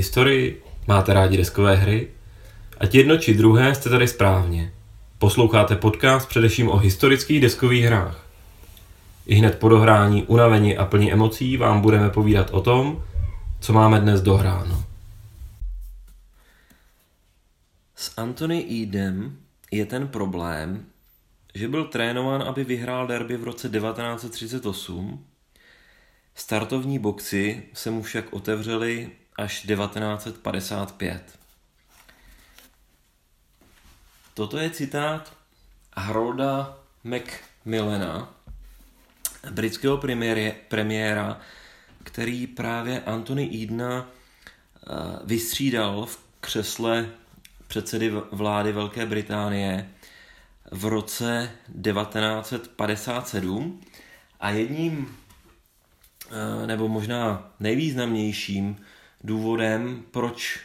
[0.00, 0.62] Historii?
[0.88, 2.08] Máte rádi deskové hry?
[2.78, 4.72] Ať jedno či druhé jste tady správně.
[5.18, 8.26] Posloucháte podcast především o historických deskových hrách.
[9.26, 13.04] I hned po dohrání, unavení a plní emocí vám budeme povídat o tom,
[13.60, 14.84] co máme dnes dohráno.
[17.94, 19.36] S Anthony Edem
[19.70, 20.84] je ten problém,
[21.54, 25.24] že byl trénován, aby vyhrál derby v roce 1938.
[26.34, 29.10] Startovní boxy se mu však otevřely
[29.40, 31.38] až 1955.
[34.34, 35.36] Toto je citát
[35.96, 38.34] Harolda Macmillana,
[39.50, 40.00] britského
[40.68, 41.40] premiéra,
[42.04, 44.08] který právě Anthony Edna eh,
[45.24, 47.08] vystřídal v křesle
[47.66, 49.90] předsedy vlády Velké Británie
[50.70, 51.50] v roce
[51.82, 53.80] 1957
[54.40, 55.16] a jedním
[56.30, 58.76] eh, nebo možná nejvýznamnějším
[59.24, 60.60] důvodem, proč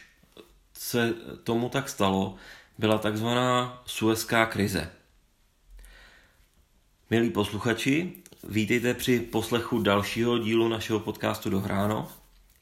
[0.73, 2.36] se tomu tak stalo,
[2.78, 4.92] byla takzvaná Suezká krize.
[7.09, 12.11] Milí posluchači, vítejte při poslechu dalšího dílu našeho podcastu Dohráno.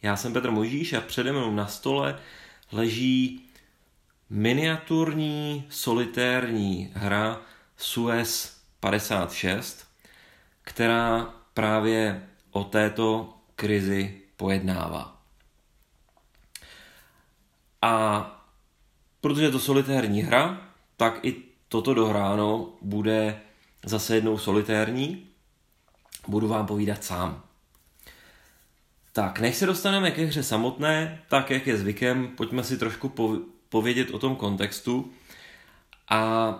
[0.02, 2.20] Já jsem Petr Možíš a přede mnou na stole
[2.72, 3.46] leží
[4.30, 7.42] miniaturní solitérní hra
[7.78, 9.88] Suez 56,
[10.62, 15.13] která právě o této krizi pojednává.
[17.84, 18.44] A
[19.22, 20.62] protože je to solitérní hra,
[20.98, 21.36] tak i
[21.68, 23.42] toto dohráno bude
[23.86, 25.28] zase jednou solitérní.
[26.28, 27.44] Budu vám povídat sám.
[29.14, 33.14] Tak, než se dostaneme ke hře samotné, tak jak je zvykem, pojďme si trošku
[33.70, 35.12] povědět o tom kontextu.
[36.10, 36.54] A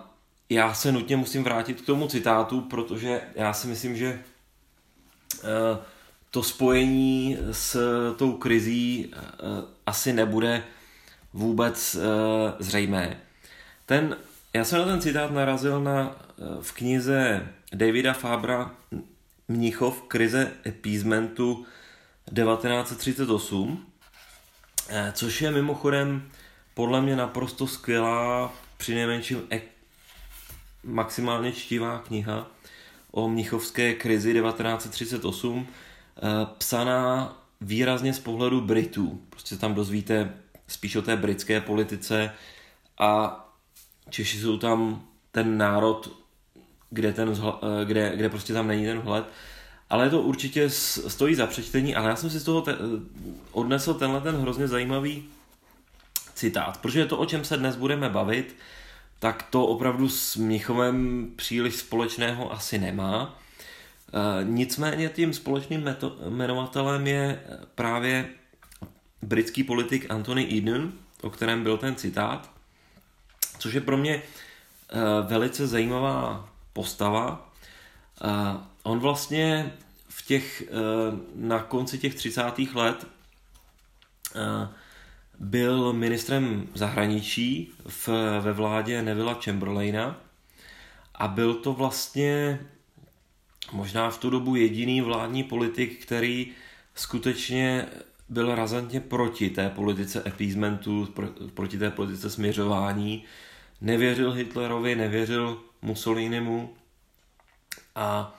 [0.48, 4.20] já se nutně musím vrátit k tomu citátu, protože já si myslím, že
[5.44, 5.78] eh,
[6.30, 7.76] to spojení s
[8.16, 9.18] tou krizí eh,
[9.86, 10.64] asi nebude
[11.34, 12.00] vůbec eh,
[12.58, 13.20] zřejmé.
[13.86, 14.16] Ten,
[14.52, 16.16] já jsem na ten citát narazil na,
[16.60, 18.70] v knize Davida Fabra
[19.48, 21.66] Mnichov krize appeasementu
[22.34, 23.86] 1938,
[25.12, 26.30] což je mimochodem
[26.74, 29.68] podle mě naprosto skvělá, přinejmenším ek-
[30.84, 32.46] maximálně čtivá kniha
[33.10, 36.20] o mnichovské krizi 1938, eh,
[36.58, 39.20] psaná výrazně z pohledu Britů.
[39.30, 40.32] Prostě tam dozvíte
[40.68, 42.32] spíš o té britské politice
[42.98, 43.40] a
[44.10, 45.02] Češi jsou tam
[45.32, 46.16] ten národ,
[46.90, 49.24] kde, ten, eh, kde, kde prostě tam není ten vhled.
[49.90, 52.76] Ale to určitě stojí za přečtení, ale já jsem si z toho te,
[53.52, 55.24] odnesl tenhle ten hrozně zajímavý
[56.34, 56.80] citát.
[56.80, 58.56] Protože to, o čem se dnes budeme bavit,
[59.18, 63.38] tak to opravdu s Mnichovem příliš společného asi nemá.
[64.12, 65.96] E, nicméně tím společným
[66.28, 67.40] jmenovatelem je
[67.74, 68.28] právě
[69.26, 70.92] britský politik Anthony Eden,
[71.22, 72.50] o kterém byl ten citát,
[73.58, 74.22] což je pro mě e,
[75.22, 77.52] velice zajímavá postava.
[78.24, 78.28] E,
[78.82, 79.72] on vlastně
[80.08, 80.62] v těch,
[81.34, 82.42] na konci těch 30.
[82.74, 83.06] let
[85.38, 88.08] byl ministrem zahraničí v,
[88.40, 90.20] ve vládě Nevilla Chamberlaina
[91.14, 92.60] a byl to vlastně
[93.72, 96.52] možná v tu dobu jediný vládní politik, který
[96.94, 97.86] skutečně
[98.28, 101.08] byl razantně proti té politice appeasementu,
[101.54, 103.24] proti té politice směřování.
[103.80, 106.74] Nevěřil Hitlerovi, nevěřil Mussolinimu
[107.94, 108.38] a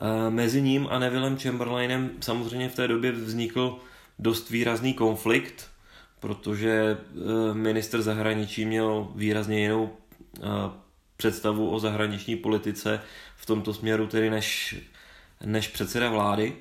[0.00, 3.78] e, mezi ním a Nevillem Chamberlainem samozřejmě v té době vznikl
[4.18, 5.70] dost výrazný konflikt,
[6.20, 9.90] protože eh, minister zahraničí měl výrazně jinou
[10.36, 10.40] eh,
[11.16, 13.00] představu o zahraniční politice
[13.36, 14.76] v tomto směru tedy než,
[15.44, 16.56] než předseda vlády.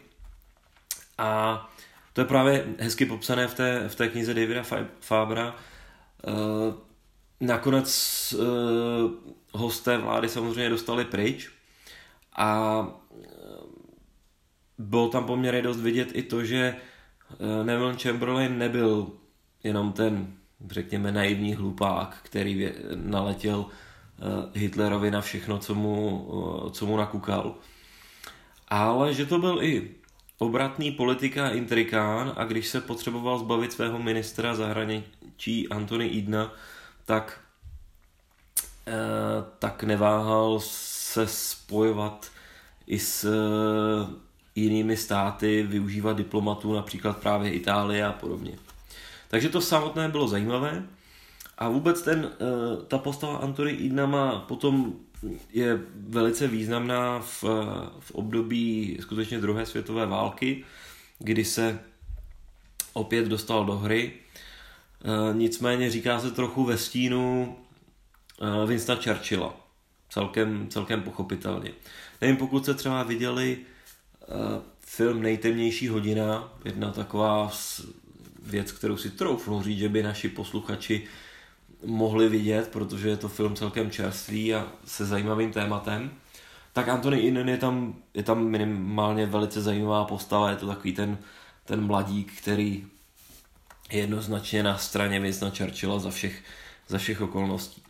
[1.18, 1.70] A
[2.14, 4.64] to je právě hezky popsané v té, v té knize Davida
[5.00, 5.56] Fabra.
[6.28, 6.74] Eh,
[7.40, 8.36] nakonec
[9.52, 11.50] hosté vlády samozřejmě dostali pryč
[12.36, 12.88] a
[14.78, 16.76] bylo tam poměrně dost vidět i to, že
[17.64, 19.12] Neville Chamberlain nebyl
[19.64, 20.34] jenom ten,
[20.72, 26.28] řekněme, naivní hlupák, který naletěl eh, Hitlerovi na všechno, co mu,
[26.68, 27.56] eh, co mu nakukal.
[28.68, 29.92] Ale že to byl i
[30.40, 36.54] obratný politika a intrikán a když se potřeboval zbavit svého ministra zahraničí Antony Idna,
[37.06, 37.40] tak,
[38.88, 38.94] eh,
[39.60, 42.32] tak neváhal se spojovat
[42.88, 43.28] i s
[44.56, 48.52] jinými státy, využívat diplomatů, například právě Itálie a podobně.
[49.28, 50.84] Takže to samotné bylo zajímavé.
[51.58, 54.94] A vůbec ten, eh, ta postava Antory Idnama potom
[55.50, 57.44] je velice významná v,
[58.00, 60.64] v období skutečně druhé světové války,
[61.20, 61.80] kdy se
[62.94, 64.14] opět dostal do hry.
[65.34, 67.56] Nicméně říká se trochu ve stínu
[68.66, 69.54] Winstona Churchilla.
[70.10, 71.72] Celkem, celkem pochopitelně.
[72.22, 73.58] Nevím, pokud se třeba viděli
[74.80, 77.52] film Nejtemnější hodina, jedna taková
[78.44, 81.08] věc, kterou si troufnu říct, že by naši posluchači
[81.86, 86.12] mohli vidět, protože je to film celkem čerstvý a se zajímavým tématem.
[86.74, 91.18] Tak Anthony Inen je tam, je tam minimálně velice zajímavá postava, je to takový ten,
[91.66, 92.86] ten mladík, který
[93.92, 96.44] je jednoznačně na straně Winston Churchilla za všech,
[96.88, 97.84] za všech okolností.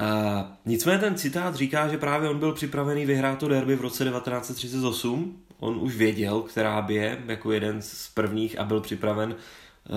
[0.00, 4.04] Uh, nicméně ten citát říká, že právě on byl připravený vyhrát to derby v roce
[4.04, 5.42] 1938.
[5.58, 9.96] On už věděl, která by je jako jeden z prvních a byl připraven uh,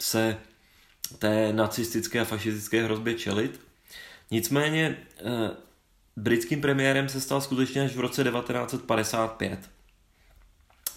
[0.00, 0.36] se
[1.18, 3.60] té nacistické a fašistické hrozbě čelit.
[4.30, 5.30] Nicméně uh,
[6.16, 9.70] britským premiérem se stal skutečně až v roce 1955.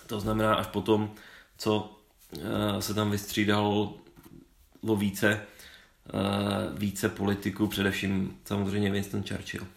[0.07, 1.11] To znamená až potom,
[1.57, 1.99] co
[2.31, 3.97] uh, se tam vystřídalo
[4.95, 5.41] více
[6.13, 9.67] Eh, více politiků, především samozřejmě Winston Churchill.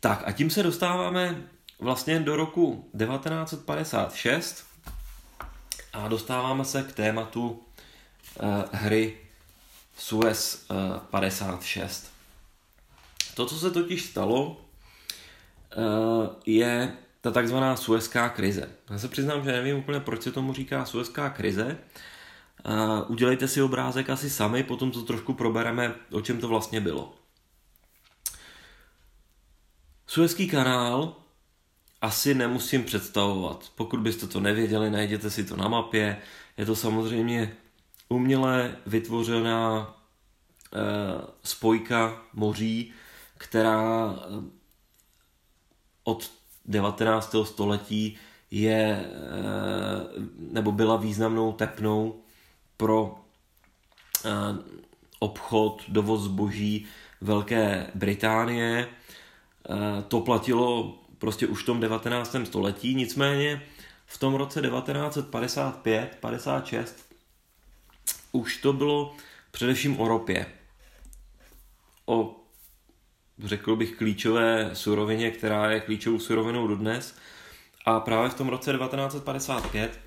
[0.00, 1.42] Tak a tím se dostáváme
[1.78, 4.66] vlastně do roku 1956
[5.92, 7.62] a dostáváme se k tématu
[8.72, 9.18] hry
[9.96, 12.12] Suez uh, 56.
[13.34, 14.50] To, co se totiž stalo,
[15.76, 18.70] uh, je ta takzvaná Suezká krize.
[18.90, 21.78] Já se přiznám, že nevím úplně, proč se tomu říká Suezká krize,
[22.68, 27.14] Uh, udělejte si obrázek asi sami, potom to trošku probereme, o čem to vlastně bylo.
[30.06, 31.16] Suezký kanál
[32.00, 33.72] asi nemusím představovat.
[33.74, 36.16] Pokud byste to nevěděli, najděte si to na mapě.
[36.56, 37.56] Je to samozřejmě
[38.14, 39.88] uměle vytvořená uh,
[41.42, 42.92] spojka moří,
[43.38, 44.44] která uh,
[46.04, 46.30] od
[46.64, 47.34] 19.
[47.44, 48.18] století
[48.50, 49.10] je,
[50.38, 52.22] nebo byla významnou tepnou
[52.82, 53.14] pro
[54.24, 54.30] eh,
[55.18, 56.86] obchod, dovoz zboží
[57.20, 58.88] Velké Británie.
[58.88, 58.92] Eh,
[60.08, 62.36] to platilo prostě už v tom 19.
[62.44, 63.62] století, nicméně
[64.06, 67.11] v tom roce 1955-56
[68.32, 69.14] už to bylo
[69.50, 70.46] především o ropě.
[72.06, 72.36] O,
[73.44, 77.16] řekl bych, klíčové surovině, která je klíčovou surovinou dodnes.
[77.86, 80.00] A právě v tom roce 1955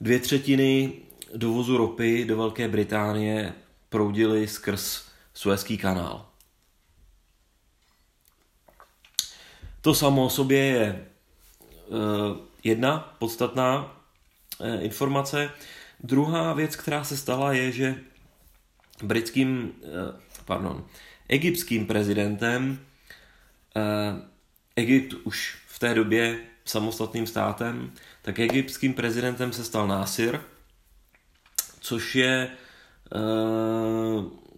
[0.00, 0.92] Dvě třetiny
[1.34, 3.54] dovozu ropy do Velké Británie
[3.88, 6.26] proudily skrz Suezký kanál.
[9.80, 11.06] To samo o sobě je
[11.86, 11.96] uh,
[12.64, 13.96] jedna podstatná
[14.58, 15.50] uh, informace.
[16.04, 17.94] Druhá věc, která se stala, je, že
[19.02, 20.84] britským, uh, pardon,
[21.28, 22.78] egyptským prezidentem
[24.76, 30.40] Egypt už v té době samostatným státem, tak egyptským prezidentem se stal Násir,
[31.80, 32.50] což je e,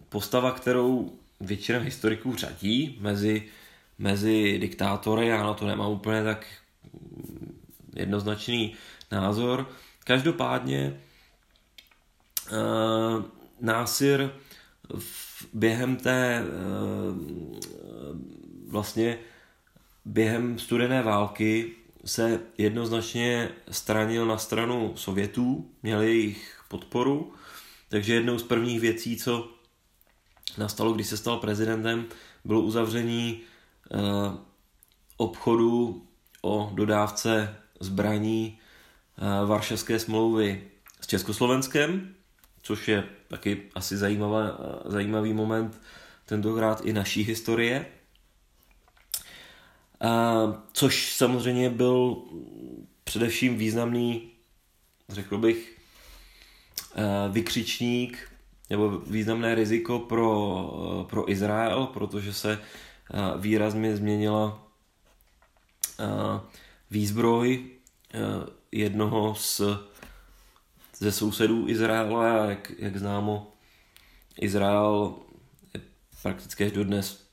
[0.09, 3.43] postava, kterou většina historiků řadí mezi,
[3.97, 6.47] mezi diktátory, já na to nemám úplně tak
[7.95, 8.73] jednoznačný
[9.11, 9.69] názor.
[10.03, 10.99] Každopádně
[13.61, 14.31] Násir
[14.99, 16.43] v, během té e,
[18.67, 19.19] vlastně
[20.05, 21.75] během studené války
[22.05, 27.33] se jednoznačně stranil na stranu Sovětů, měl jejich podporu,
[27.89, 29.49] takže jednou z prvních věcí, co
[30.57, 32.05] nastalo, když se stal prezidentem,
[32.45, 33.41] bylo uzavření
[33.91, 33.97] eh,
[35.17, 36.03] obchodu
[36.41, 38.59] o dodávce zbraní
[39.17, 40.67] eh, Varšavské smlouvy
[41.01, 42.15] s Československem,
[42.61, 45.81] což je taky asi zajímavá, zajímavý moment
[46.25, 47.85] tentokrát i naší historie.
[50.03, 52.17] Uh, což samozřejmě byl
[53.03, 54.31] především významný,
[55.09, 55.77] řekl bych,
[57.31, 58.31] vykřičník
[58.69, 62.59] nebo významné riziko pro, pro Izrael, protože se
[63.37, 64.67] výrazně změnila
[66.91, 67.65] výzbroj
[68.71, 69.61] jednoho z,
[70.99, 73.53] ze sousedů Izraela, jak, jak známo,
[74.41, 75.15] Izrael
[75.73, 75.81] je
[76.21, 77.25] prakticky až dodnes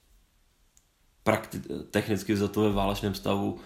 [1.24, 3.58] prakti- technicky vzato ve válečném stavu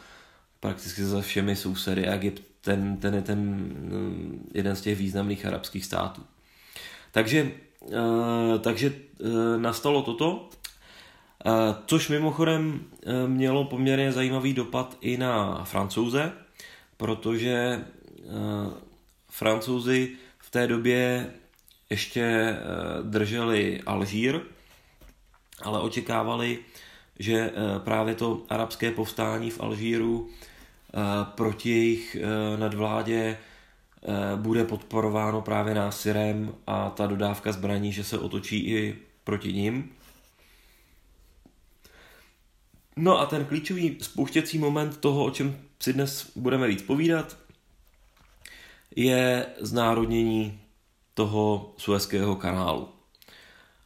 [0.60, 5.46] prakticky za všemi sousedy a Egypt ten, ten je ten mm, jeden z těch významných
[5.46, 6.22] arabských států.
[7.12, 11.52] Takže, uh, takže uh, nastalo toto, uh,
[11.86, 12.80] což mimochodem
[13.26, 16.32] mělo poměrně zajímavý dopad i na francouze,
[16.96, 17.84] protože
[19.30, 21.30] francouzi v té době
[21.90, 22.56] ještě
[23.02, 24.40] drželi Alžír,
[25.62, 26.58] ale očekávali,
[27.18, 30.30] že eh, právě to arabské povstání v Alžíru
[31.34, 32.16] proti jejich
[32.56, 33.38] nadvládě
[34.36, 39.92] bude podporováno právě násirem a ta dodávka zbraní, že se otočí i proti ním.
[42.96, 47.36] No a ten klíčový spouštěcí moment toho, o čem si dnes budeme víc povídat,
[48.96, 50.60] je znárodnění
[51.14, 52.88] toho Suezského kanálu.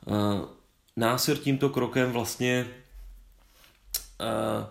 [0.08, 0.54] Eh,
[0.96, 2.66] Násir tímto krokem vlastně
[4.20, 4.66] eh,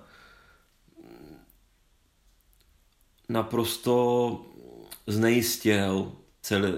[3.29, 4.41] naprosto
[5.07, 6.11] znejistil
[6.41, 6.73] celý,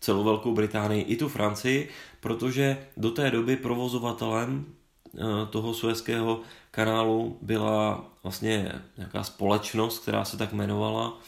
[0.00, 1.88] celou Velkou Británii i tu Francii,
[2.20, 4.76] protože do té doby provozovatelem
[5.18, 6.40] Eh, toho Suezského
[6.70, 11.18] kanálu byla vlastně nějaká společnost, která se tak jmenovala,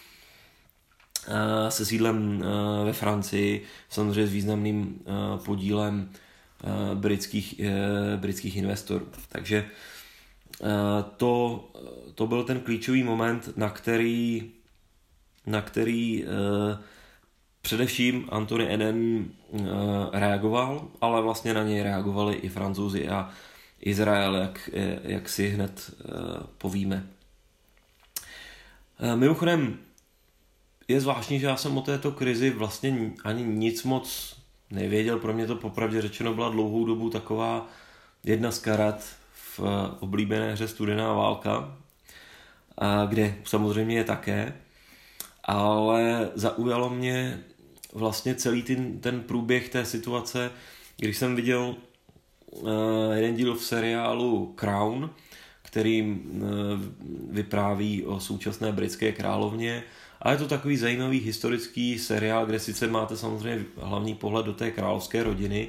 [1.68, 5.00] se sídlem eh, ve Francii, samozřejmě s významným
[5.44, 6.10] podílem
[6.94, 7.60] britských,
[8.16, 9.08] britských investorů.
[9.28, 9.68] Takže
[11.16, 11.64] to,
[12.14, 14.50] to byl ten klíčový moment, na který,
[15.46, 16.24] na který
[17.62, 19.28] především Antony Eden
[20.12, 23.30] reagoval, ale vlastně na něj reagovali i francouzi a
[23.80, 24.70] Izrael, jak,
[25.02, 25.90] jak si hned
[26.58, 27.06] povíme.
[29.14, 29.78] Mimochodem,
[30.88, 34.36] je zvláštní, že já jsem o této krizi vlastně ani nic moc
[34.70, 35.18] nevěděl.
[35.18, 37.66] Pro mě to popravdě řečeno byla dlouhou dobu taková
[38.24, 39.66] jedna z karat v uh,
[40.00, 41.76] oblíbené hře Studená válka,
[42.78, 44.54] a kde samozřejmě je také,
[45.44, 47.40] ale zaujalo mě
[47.92, 50.50] vlastně celý ten, ten průběh té situace,
[50.96, 51.76] když jsem viděl
[52.52, 55.10] Eh, jeden díl v seriálu Crown,
[55.62, 56.40] který eh,
[57.30, 59.82] vypráví o současné britské královně.
[60.22, 64.70] A je to takový zajímavý historický seriál, kde sice máte samozřejmě hlavní pohled do té
[64.70, 65.68] královské rodiny,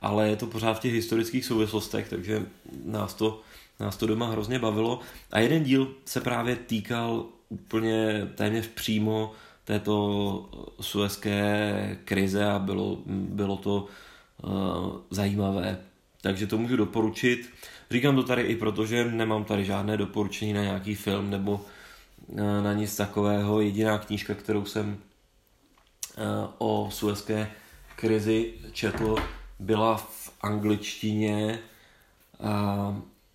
[0.00, 2.46] ale je to pořád v těch historických souvislostech, takže
[2.84, 3.40] nás to,
[3.80, 5.00] nás to doma hrozně bavilo.
[5.32, 9.32] A jeden díl se právě týkal úplně téměř přímo
[9.64, 10.50] této
[10.80, 13.86] suezké krize a bylo, bylo to
[14.42, 14.50] uh,
[15.10, 15.78] zajímavé
[16.20, 17.50] takže to můžu doporučit.
[17.90, 21.60] Říkám to tady i proto, že nemám tady žádné doporučení na nějaký film nebo
[22.34, 23.60] na nic takového.
[23.60, 24.98] Jediná knížka, kterou jsem
[26.16, 26.22] eh,
[26.58, 27.50] o suezké
[27.96, 29.16] krizi četl,
[29.58, 31.58] byla v angličtině.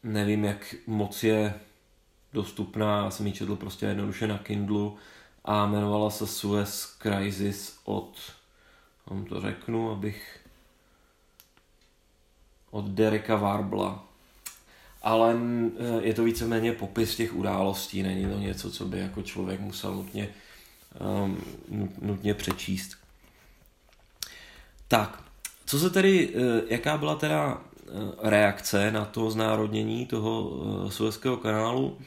[0.03, 1.53] Nevím, jak moc je
[2.33, 3.03] dostupná.
[3.03, 4.97] Já jsem ji četl prostě jednoduše na Kindlu
[5.45, 8.17] a jmenovala se Suez Crisis od,
[9.05, 10.39] vám to řeknu, abych
[12.71, 14.12] od Dereka Warbla.
[15.03, 19.59] Ale eh, je to víceméně popis těch událostí, není to něco, co by jako člověk
[19.59, 20.29] musel nutně,
[21.23, 21.37] um,
[22.01, 22.97] nutně přečíst.
[24.87, 25.23] Tak,
[25.65, 30.51] co se tedy, eh, jaká byla teda eh, reakce na to znárodnění toho
[30.89, 31.97] Suezského kanálu?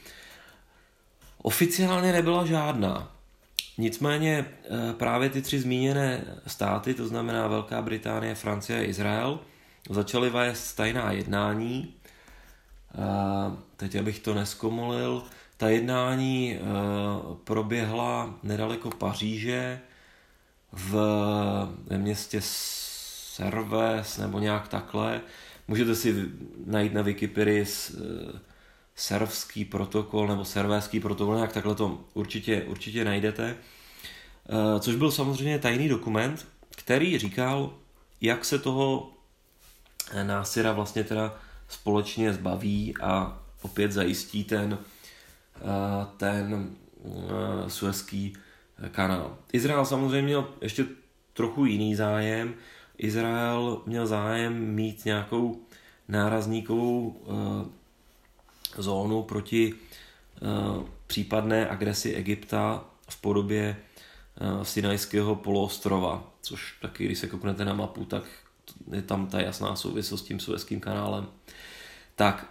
[1.41, 3.11] Oficiálně nebyla žádná.
[3.77, 4.45] Nicméně
[4.97, 9.39] právě ty tři zmíněné státy, to znamená Velká Británie, Francie a Izrael,
[9.89, 11.93] začali vést tajná jednání.
[13.77, 15.23] Teď, abych to neskomolil,
[15.57, 16.59] ta jednání e,
[17.43, 19.79] proběhla nedaleko Paříže
[20.71, 20.95] v,
[21.97, 25.21] městě Serves nebo nějak takhle.
[25.67, 26.25] Můžete si
[26.65, 27.65] najít na Wikipedii e,
[28.95, 33.45] servský protokol nebo servéský protokol, nějak takhle to určitě, určitě najdete.
[33.49, 37.73] E, což byl samozřejmě tajný dokument, který říkal,
[38.21, 39.11] jak se toho
[40.23, 44.77] Násira vlastně teda společně zbaví a opět zajistí ten,
[45.55, 45.61] eh,
[46.17, 46.69] ten
[47.05, 48.33] eh, suezký
[48.91, 49.37] kanál.
[49.53, 50.85] Izrael samozřejmě měl ještě
[51.33, 52.53] trochu jiný zájem.
[52.97, 55.61] Izrael měl zájem mít nějakou
[56.07, 59.73] nárazníkovou eh, zónu proti
[61.07, 63.77] případné agresi Egypta v podobě
[64.63, 68.23] Sinajského poloostrova, což taky, když se kouknete na mapu, tak
[68.91, 71.27] je tam ta jasná souvislost s tím Suezkým kanálem.
[72.17, 72.45] Tak,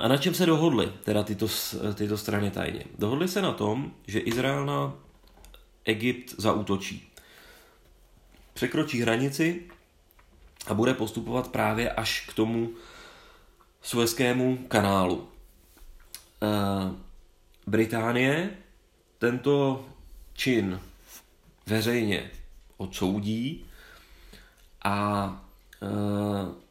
[0.00, 1.46] a na čem se dohodli teda tyto,
[1.94, 2.84] tyto strany tajně?
[2.98, 4.94] Dohodli se na tom, že Izrael na
[5.84, 7.12] Egypt zaútočí.
[8.54, 9.70] Překročí hranici
[10.66, 12.70] a bude postupovat právě až k tomu
[13.82, 15.28] Suezkému kanálu.
[17.66, 18.50] Británie
[19.18, 19.86] tento
[20.34, 20.80] čin
[21.66, 22.30] veřejně
[22.76, 23.66] odsoudí
[24.84, 25.26] a
[25.82, 26.61] e,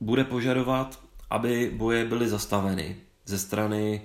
[0.00, 1.00] bude požadovat,
[1.30, 4.02] aby boje byly zastaveny ze strany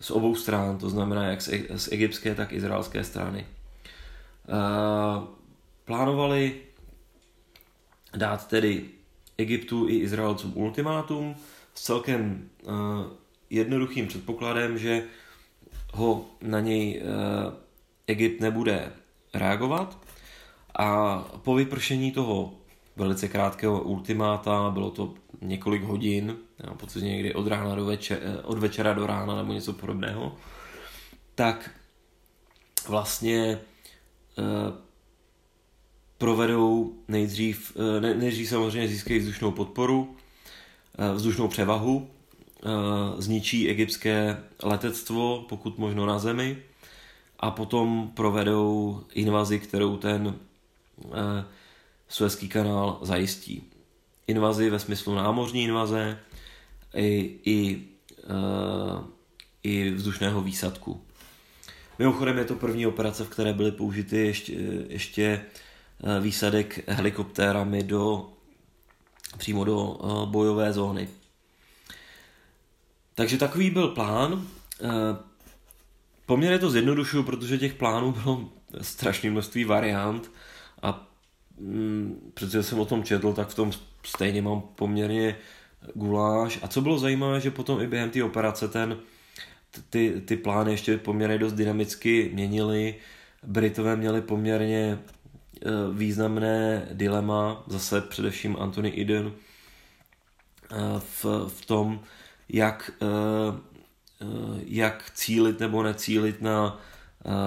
[0.00, 3.40] z obou stran, to znamená jak z, egyptské, tak izraelské strany.
[3.40, 3.46] E,
[5.84, 6.60] plánovali
[8.16, 8.84] dát tedy
[9.38, 11.34] Egyptu i Izraelcům ultimátum
[11.74, 12.70] s celkem e,
[13.50, 15.02] jednoduchým předpokladem, že
[15.92, 17.02] ho na něj
[18.06, 18.92] Egypt nebude
[19.34, 19.98] reagovat
[20.78, 22.52] a po vypršení toho
[22.96, 28.58] velice krátkého ultimáta, bylo to několik hodin, já pocit někdy od, rána do večera, od
[28.58, 30.36] večera do rána nebo něco podobného,
[31.34, 31.70] tak
[32.88, 33.58] vlastně
[34.38, 34.72] eh,
[36.18, 40.16] provedou nejdřív, eh, ne, nejdřív samozřejmě získají vzdušnou podporu,
[40.98, 42.10] eh, vzdušnou převahu,
[43.18, 46.58] zničí egyptské letectvo, pokud možno na zemi,
[47.40, 50.38] a potom provedou invazi, kterou ten
[52.08, 53.70] Suezký kanál zajistí.
[54.26, 56.18] Invazi ve smyslu námořní invaze
[56.94, 57.84] i, i,
[58.18, 59.04] eh,
[59.62, 61.04] i vzdušného výsadku.
[61.98, 64.52] Mimochodem je to první operace, v které byly použity ještě,
[64.88, 65.44] ještě
[66.04, 68.32] eh, výsadek helikoptérami do,
[69.38, 71.08] přímo do eh, bojové zóny.
[73.14, 74.46] Takže takový byl plán.
[76.26, 78.48] Poměrně to zjednodušuju, protože těch plánů bylo
[78.80, 80.30] strašné množství variant
[80.82, 81.13] a
[81.58, 83.72] mm, jsem o tom četl, tak v tom
[84.04, 85.36] stejně mám poměrně
[85.94, 86.58] guláš.
[86.62, 88.96] A co bylo zajímavé, že potom i během té operace ten,
[89.90, 92.94] ty, ty plány ještě poměrně dost dynamicky měnily.
[93.42, 94.98] Britové měli poměrně e,
[95.92, 99.32] významné dilema, zase především Anthony Eden, e,
[100.98, 102.00] v, v tom,
[102.48, 103.06] jak, e,
[104.66, 106.80] jak cílit nebo necílit na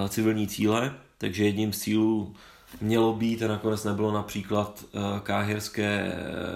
[0.08, 0.94] civilní cíle.
[1.18, 2.34] Takže jedním z cílů
[2.80, 4.84] mělo být a nakonec nebylo například
[5.22, 6.12] káhirské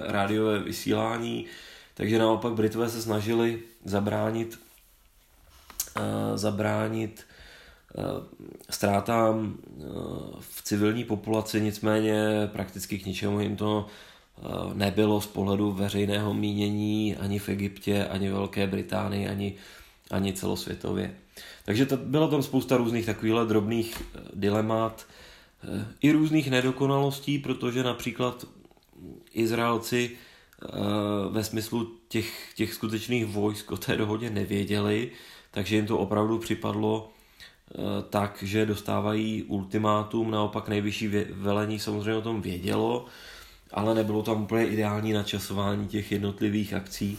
[0.07, 1.47] rádiové vysílání,
[1.95, 4.59] takže naopak Britové se snažili zabránit
[5.97, 7.27] uh, zabránit
[8.71, 9.57] ztrátám
[10.41, 13.87] v civilní populaci, nicméně prakticky k ničemu jim to
[14.75, 19.55] nebylo z pohledu veřejného mínění ani v Egyptě, ani Velké Británii, ani,
[20.11, 21.15] ani celosvětově.
[21.65, 24.03] Takže to, bylo tam spousta různých takových drobných
[24.35, 25.07] dilemat,
[26.01, 28.45] i různých nedokonalostí, protože například
[29.33, 30.17] Izraelci
[30.65, 35.11] Eh, ve smyslu těch, těch skutečných vojsk o té dohodě nevěděli,
[35.51, 37.79] takže jim to opravdu připadlo eh,
[38.11, 43.07] tak, že dostávají ultimátum, naopak nejvyšší velení samozřejmě o tom vědělo,
[43.73, 47.19] ale nebylo tam úplně ideální načasování těch jednotlivých akcí.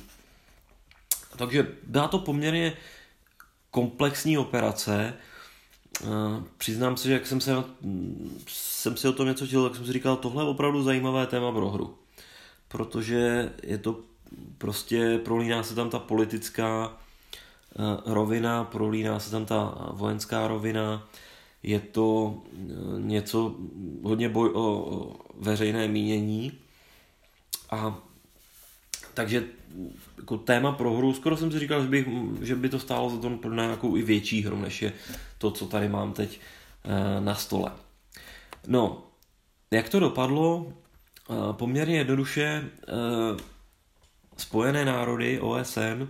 [1.35, 2.73] Takže byla to poměrně
[3.71, 5.13] komplexní operace.
[6.01, 7.51] Eh, přiznám se, že jak jsem, se,
[8.47, 11.51] jsem si o tom něco četl, tak jsem si říkal, tohle je opravdu zajímavé téma
[11.51, 11.95] pro hru.
[12.67, 13.99] Protože je to
[14.57, 16.97] prostě, prolíná se tam ta politická
[17.75, 21.07] eh, rovina, prolíná se tam ta vojenská rovina,
[21.63, 22.65] je to eh,
[22.99, 23.55] něco,
[24.03, 26.51] hodně boj o, o veřejné mínění.
[27.69, 27.99] A
[29.13, 29.43] takže
[30.17, 32.07] jako téma pro hru, skoro jsem si říkal, že, bych,
[32.41, 34.93] že by to stálo za to pro nějakou i větší hru, než je
[35.43, 37.71] to, co tady mám teď eh, na stole.
[38.67, 39.03] No,
[39.71, 40.73] jak to dopadlo?
[41.29, 43.43] Eh, poměrně jednoduše eh,
[44.37, 46.07] Spojené národy, OSN,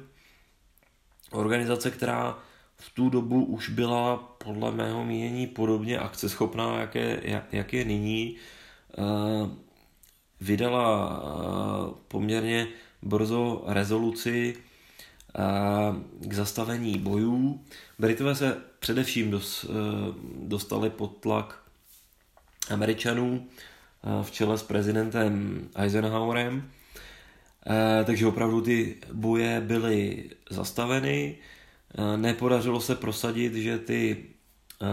[1.32, 2.38] organizace, která
[2.76, 8.36] v tu dobu už byla podle mého mínění podobně akceschopná, jak je, jak, je nyní,
[10.42, 11.24] vydala
[12.08, 12.68] poměrně
[13.02, 14.56] brzo rezoluci
[16.20, 17.62] k zastavení bojů.
[18.00, 19.42] Britové se především
[20.42, 21.64] dostali pod tlak
[22.70, 23.48] Američanů,
[24.22, 26.70] v čele s prezidentem Eisenhowerem.
[27.68, 31.38] Eh, takže opravdu ty boje byly zastaveny.
[31.98, 34.26] Eh, nepodařilo se prosadit, že ty
[34.82, 34.86] eh,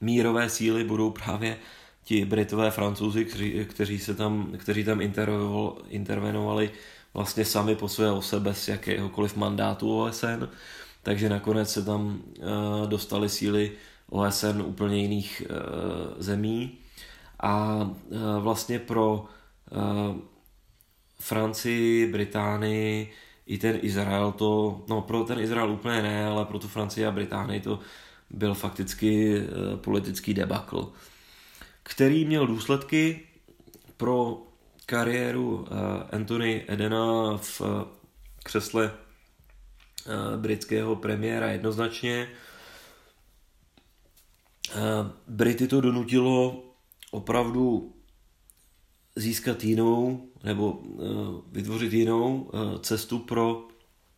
[0.00, 1.56] mírové síly budou právě
[2.04, 5.00] ti Britové, Francouzi, kteří, kteří, se tam, kteří tam
[5.88, 6.70] intervenovali
[7.14, 10.48] vlastně sami po své ose bez jakéhokoliv mandátu OSN.
[11.02, 12.22] Takže nakonec se tam
[12.86, 13.72] dostali síly
[14.10, 15.42] OSN úplně jiných
[16.18, 16.78] zemí
[17.40, 19.24] a e, vlastně pro
[21.20, 23.12] Francii, Británii
[23.46, 27.10] i ten Izrael to, no pro ten Izrael úplně ne, ale pro tu Francii a
[27.10, 27.78] Británii to
[28.30, 29.42] byl fakticky
[29.76, 30.92] politický debakl,
[31.82, 33.20] který měl důsledky
[33.96, 34.42] pro
[34.86, 35.66] kariéru
[36.12, 37.62] Anthony Edena v
[38.44, 38.92] křesle
[40.36, 42.28] britského premiéra jednoznačně.
[45.26, 46.64] Brity to donutilo
[47.10, 47.94] opravdu
[49.16, 50.82] získat jinou nebo
[51.52, 53.68] vytvořit jinou cestu pro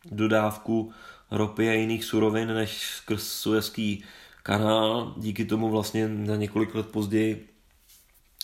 [0.05, 0.91] dodávku
[1.31, 4.03] ropy a jiných surovin než skrz Suezký
[4.43, 5.13] kanál.
[5.17, 7.49] Díky tomu vlastně na několik let později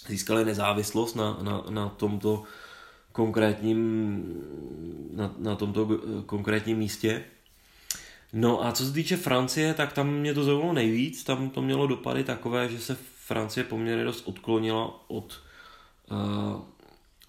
[0.08, 2.44] získali nezávislost na, na, na tomto
[3.12, 4.24] konkrétním,
[5.14, 7.24] na, na tomto konkrétním místě.
[8.34, 11.24] No a co se týče Francie, tak tam mě to zaujalo nejvíc.
[11.24, 15.42] Tam to mělo dopady takové, že se Francie poměrně dost odklonila od,
[16.12, 16.62] uh,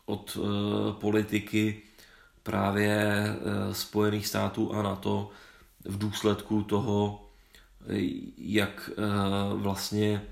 [0.06, 0.46] od uh,
[0.92, 1.82] politiky
[2.42, 5.30] právě uh, Spojených států a NATO
[5.84, 7.20] v důsledku toho,
[8.38, 8.90] jak
[9.54, 10.22] vlastně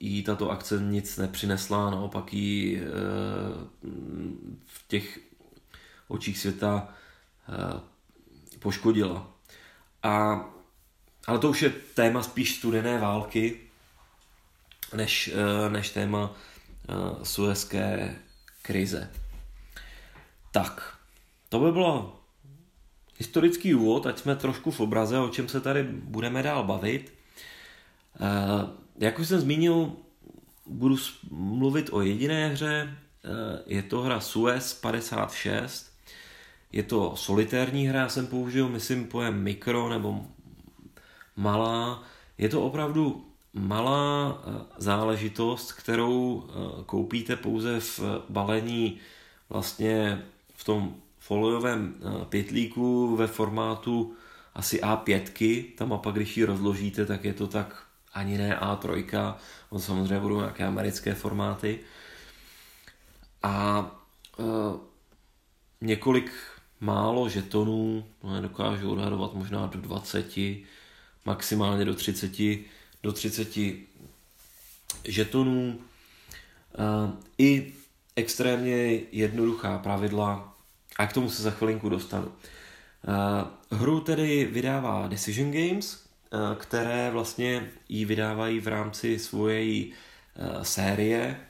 [0.00, 2.86] jí tato akce nic nepřinesla, naopak jí uh,
[4.66, 5.20] v těch
[6.08, 6.88] očích světa
[7.48, 7.80] uh,
[8.58, 9.26] poškodila.
[10.02, 10.44] A,
[11.26, 13.60] ale to už je téma spíš studené války,
[14.94, 16.32] než, eh, než téma
[17.22, 18.16] suezké
[18.62, 19.10] krize.
[20.50, 20.98] Tak,
[21.48, 22.20] to by bylo
[23.18, 27.12] historický úvod, ať jsme trošku v obraze, o čem se tady budeme dál bavit.
[29.00, 29.92] Jak už jsem zmínil,
[30.66, 30.96] budu
[31.30, 32.96] mluvit o jediné hře,
[33.66, 35.90] je to hra Suez 56,
[36.72, 40.26] je to solitérní hra, já jsem použil, myslím, pojem mikro nebo
[41.36, 42.02] malá.
[42.38, 48.98] Je to opravdu malá eh, záležitost, kterou eh, koupíte pouze v balení
[49.48, 50.22] vlastně
[50.54, 54.14] v tom foliovém eh, pětlíku ve formátu
[54.54, 59.34] asi A5, ta mapa, když ji rozložíte, tak je to tak ani ne A3,
[59.70, 61.80] on samozřejmě budou nějaké americké formáty.
[63.42, 63.86] A
[64.38, 64.42] e,
[65.80, 66.32] několik
[66.80, 70.38] málo žetonů, no nedokážu odhadovat možná do 20,
[71.24, 72.32] maximálně do 30,
[73.02, 73.48] do 30
[75.04, 75.80] žetonů.
[77.38, 77.72] I
[78.16, 80.54] extrémně jednoduchá pravidla
[80.96, 82.32] a k tomu se za chvilinku dostanu.
[83.70, 86.09] Hru tedy vydává Decision Games,
[86.58, 89.92] které vlastně ji vydávají v rámci svojej
[90.62, 91.40] série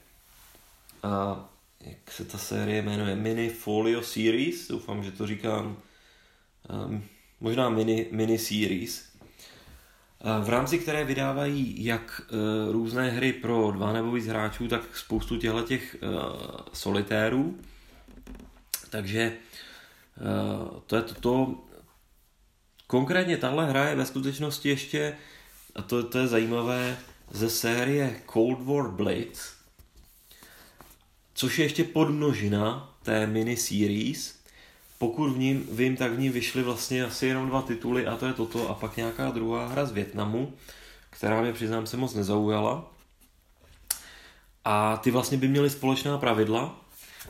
[1.81, 5.77] jak se ta série jmenuje, Mini Folio Series, doufám, že to říkám,
[6.87, 7.05] um,
[7.41, 9.11] možná mini, mini Series,
[10.43, 12.23] v rámci které vydávají jak
[12.71, 15.97] různé hry pro dva nebo víc hráčů, tak spoustu těchto těch
[16.73, 17.59] solitérů.
[18.91, 19.33] Takže
[20.87, 21.55] to je toto.
[22.91, 25.17] Konkrétně tahle hra je ve skutečnosti ještě,
[25.75, 26.99] a to, to je zajímavé,
[27.31, 29.41] ze série Cold War Blitz,
[31.35, 34.41] což je ještě podmnožina té mini series.
[34.99, 38.27] Pokud v ním, vím, tak v ní vyšly vlastně asi jenom dva tituly a to
[38.27, 40.53] je toto a pak nějaká druhá hra z Větnamu,
[41.11, 42.93] která mě přiznám se moc nezaujala.
[44.65, 46.85] A ty vlastně by měly společná pravidla.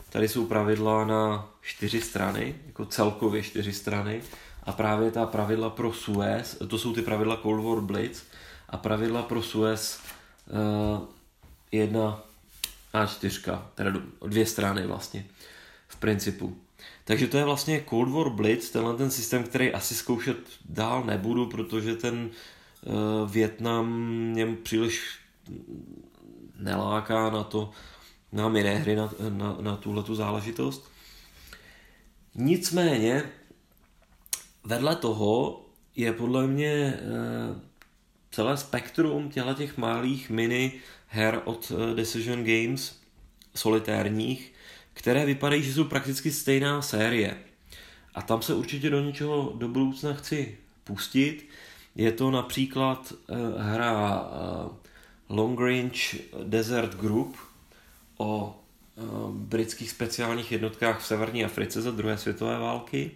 [0.09, 4.21] Tady jsou pravidla na čtyři strany, jako celkově čtyři strany.
[4.63, 8.23] A právě ta pravidla pro Suez, to jsou ty pravidla Cold War Blitz,
[8.69, 9.99] a pravidla pro Suez
[10.49, 11.03] uh,
[11.71, 12.23] jedna
[12.93, 13.91] a4, teda
[14.27, 15.25] dvě strany vlastně
[15.87, 16.57] v principu.
[17.03, 21.45] Takže to je vlastně Cold War Blitz, tenhle ten systém, který asi zkoušet dál nebudu,
[21.45, 22.29] protože ten
[22.85, 25.19] uh, Větnam mě příliš
[26.59, 27.71] neláká na to,
[28.31, 30.91] na minihry, na, na, na tuhle tu záležitost.
[32.35, 33.23] Nicméně,
[34.63, 35.61] vedle toho
[35.95, 37.57] je podle mě uh,
[38.31, 40.73] celé spektrum těchto těch malých mini
[41.07, 42.99] her od eh, Decision Games
[43.55, 44.53] solitérních,
[44.93, 47.37] které vypadají, že jsou prakticky stejná série.
[48.15, 51.49] A tam se určitě do něčeho do budoucna chci pustit.
[51.95, 54.25] Je to například uh, hra
[55.29, 57.37] Long Range Desert Group
[58.17, 58.61] o
[59.31, 63.11] britských speciálních jednotkách v severní Africe za druhé světové války.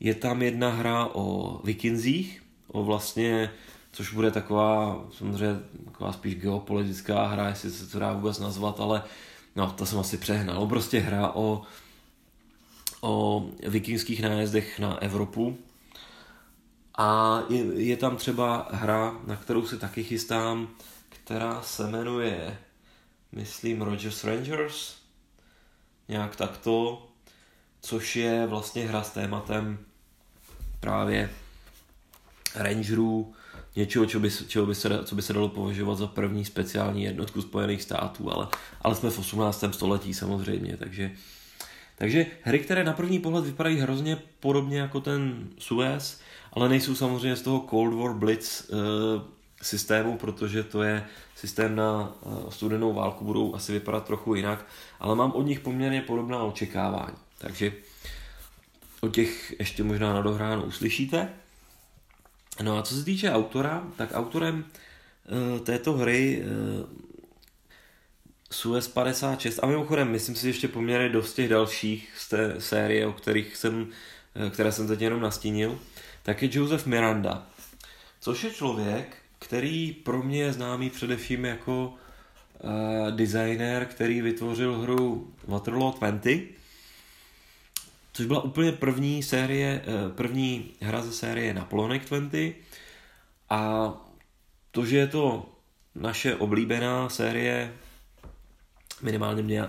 [0.00, 3.50] Je tam jedna hra o vikinzích, o vlastně
[3.92, 9.02] což bude taková, samozřejmě taková spíš geopolitická hra, jestli se to dá vůbec nazvat, ale
[9.56, 10.66] no, to jsem asi přehnal.
[10.66, 11.62] Prostě hra o,
[13.00, 15.58] o vikingských nájezdech na Evropu.
[16.98, 20.68] A je, je tam třeba hra, na kterou se taky chystám,
[21.08, 22.58] která se jmenuje,
[23.32, 24.96] myslím, Rogers Rangers,
[26.08, 27.06] nějak takto,
[27.80, 29.78] což je vlastně hra s tématem
[30.80, 31.30] právě
[32.54, 33.34] rangerů
[33.76, 37.42] něčeho, čo by, čeho by se, co by se dalo považovat za první speciální jednotku
[37.42, 38.48] Spojených států, ale,
[38.82, 39.64] ale jsme v 18.
[39.70, 41.10] století samozřejmě, takže,
[41.96, 46.20] takže hry, které na první pohled vypadají hrozně podobně jako ten Suez,
[46.52, 48.78] ale nejsou samozřejmě z toho Cold War Blitz uh,
[49.62, 51.04] systému, protože to je
[51.36, 54.66] systém na uh, studenou válku, budou asi vypadat trochu jinak,
[55.00, 57.16] ale mám od nich poměrně podobná očekávání.
[57.38, 57.72] Takže
[59.00, 61.28] o těch ještě možná na dohránu uslyšíte.
[62.62, 67.08] No a co se týče autora, tak autorem uh, této hry uh,
[68.50, 73.12] Suez 56 a mimochodem, myslím si ještě poměrně dost těch dalších z té série, o
[73.12, 73.88] kterých jsem,
[74.34, 75.78] eh, které jsem teď jenom nastínil,
[76.22, 77.46] tak je Joseph Miranda,
[78.20, 81.94] což je člověk, který pro mě je známý především jako
[82.60, 86.57] uh, designer, který vytvořil hru Waterloo 20,
[88.18, 92.54] což byla úplně první série, uh, první hra ze série Napoleonic 20
[93.50, 93.92] a
[94.70, 95.46] to, že je to
[95.94, 97.74] naše oblíbená série,
[99.02, 99.64] minimálně mě,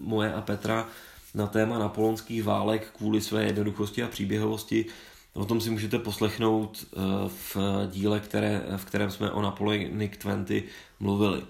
[0.00, 0.88] moje a Petra,
[1.34, 4.86] na téma napoleonských válek kvůli své jednoduchosti a příběhovosti,
[5.34, 7.56] O tom si můžete poslechnout eh, v
[7.90, 10.64] díle, které, v kterém jsme o Napoleonic 20
[11.00, 11.42] mluvili.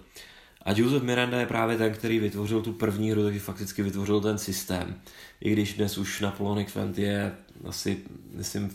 [0.64, 4.38] A Joseph Miranda je právě ten, který vytvořil tu první hru, takže fakticky vytvořil ten
[4.38, 5.00] systém.
[5.40, 7.34] I když dnes už Napoleonic 20 je
[7.68, 7.98] asi,
[8.32, 8.74] myslím,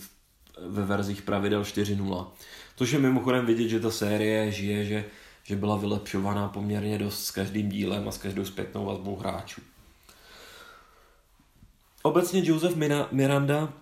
[0.67, 2.28] ve verzích pravidel 4.0.
[2.75, 5.06] Což je mimochodem vidět, že ta série žije, že,
[5.43, 9.62] že byla vylepšovaná poměrně dost s každým dílem a s každou zpětnou vazbou hráčů.
[12.02, 12.75] Obecně Joseph
[13.12, 13.73] Miranda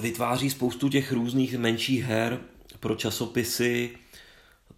[0.00, 2.40] vytváří spoustu těch různých menších her
[2.80, 3.90] pro časopisy,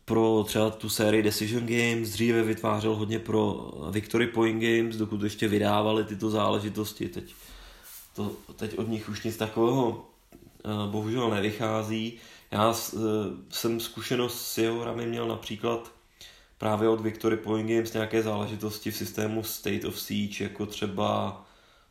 [0.05, 5.49] pro třeba tu sérii Decision Games, dříve vytvářel hodně pro Victory Point Games, dokud ještě
[5.49, 7.35] vydávali tyto záležitosti, teď,
[8.17, 10.07] to, teď od nich už nic takového
[10.64, 12.19] eh, bohužel nevychází.
[12.51, 12.99] Já eh,
[13.51, 15.93] jsem zkušenost s jeho hrami měl například
[16.59, 21.43] právě od Victory Point Games nějaké záležitosti v systému State of Siege, jako třeba,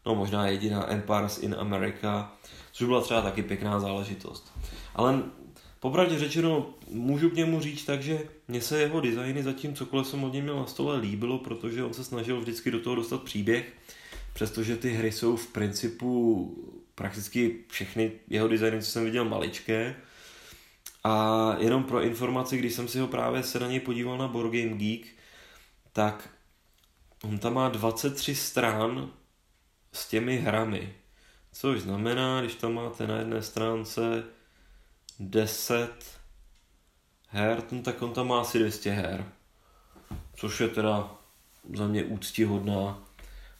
[0.05, 2.31] no možná jediná Empires in America,
[2.71, 4.51] což byla třeba taky pěkná záležitost.
[4.95, 5.23] Ale
[5.83, 10.23] popravdě řečeno, můžu k němu říct tak, že mně se jeho designy zatím cokoliv jsem
[10.23, 13.73] od něj měl na stole líbilo, protože on se snažil vždycky do toho dostat příběh,
[14.33, 16.05] přestože ty hry jsou v principu
[16.95, 19.95] prakticky všechny jeho designy, co jsem viděl, maličké.
[21.03, 24.51] A jenom pro informaci, když jsem si ho právě se na něj podíval na Board
[24.51, 25.07] Game Geek,
[25.93, 26.29] tak
[27.23, 29.11] on tam má 23 stran
[29.93, 30.93] s těmi hrami.
[31.51, 34.23] Což znamená, když tam máte na jedné stránce
[35.19, 35.89] 10
[37.27, 39.25] her, no tak on tam má asi 200 her.
[40.35, 41.11] Což je teda
[41.75, 42.99] za mě úctihodná,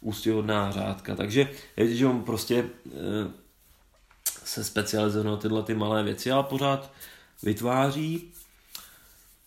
[0.02, 1.16] úctihodná řádka.
[1.16, 2.70] Takže je že on prostě e,
[4.44, 6.92] se specializuje na tyhle ty malé věci, ale pořád
[7.44, 8.34] vytváří.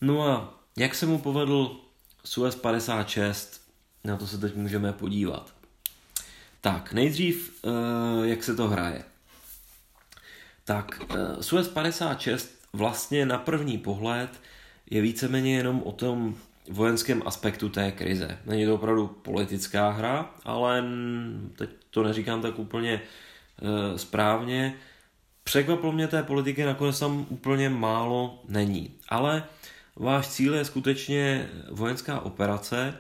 [0.01, 1.81] No a jak se mu povedl
[2.25, 3.61] Suez 56,
[4.05, 5.55] na to se teď můžeme podívat.
[6.61, 9.05] Tak, nejdřív, uh, jak se to hraje.
[10.67, 14.41] Tak, uh, Suez 56 vlastně na první pohled
[14.91, 16.35] je víceméně jenom o tom
[16.71, 18.39] vojenském aspektu té krize.
[18.47, 20.85] Není to opravdu politická hra, ale
[21.57, 23.01] teď to neříkám tak úplně
[23.63, 24.75] uh, správně.
[25.45, 28.95] Překvapilo mě té politiky nakonec tam úplně málo není.
[29.09, 29.45] Ale
[29.97, 32.95] váš cíl je skutečně vojenská operace.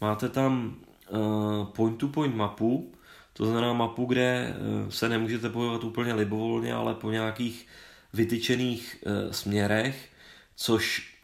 [0.00, 0.76] Máte tam
[1.10, 2.92] uh, point-to-point mapu,
[3.40, 7.66] to znamená mapu, kde eh, se nemůžete pohybovat úplně libovolně, ale po nějakých
[8.12, 10.08] vytyčených eh, směrech,
[10.56, 11.14] což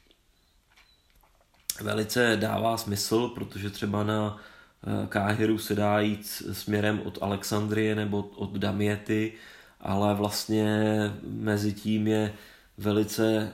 [1.80, 8.22] velice dává smysl, protože třeba na eh, Káhiru se dá jít směrem od Alexandrie nebo
[8.22, 9.32] od Damiety,
[9.80, 10.66] ale vlastně
[11.22, 12.32] mezi tím je
[12.78, 13.52] velice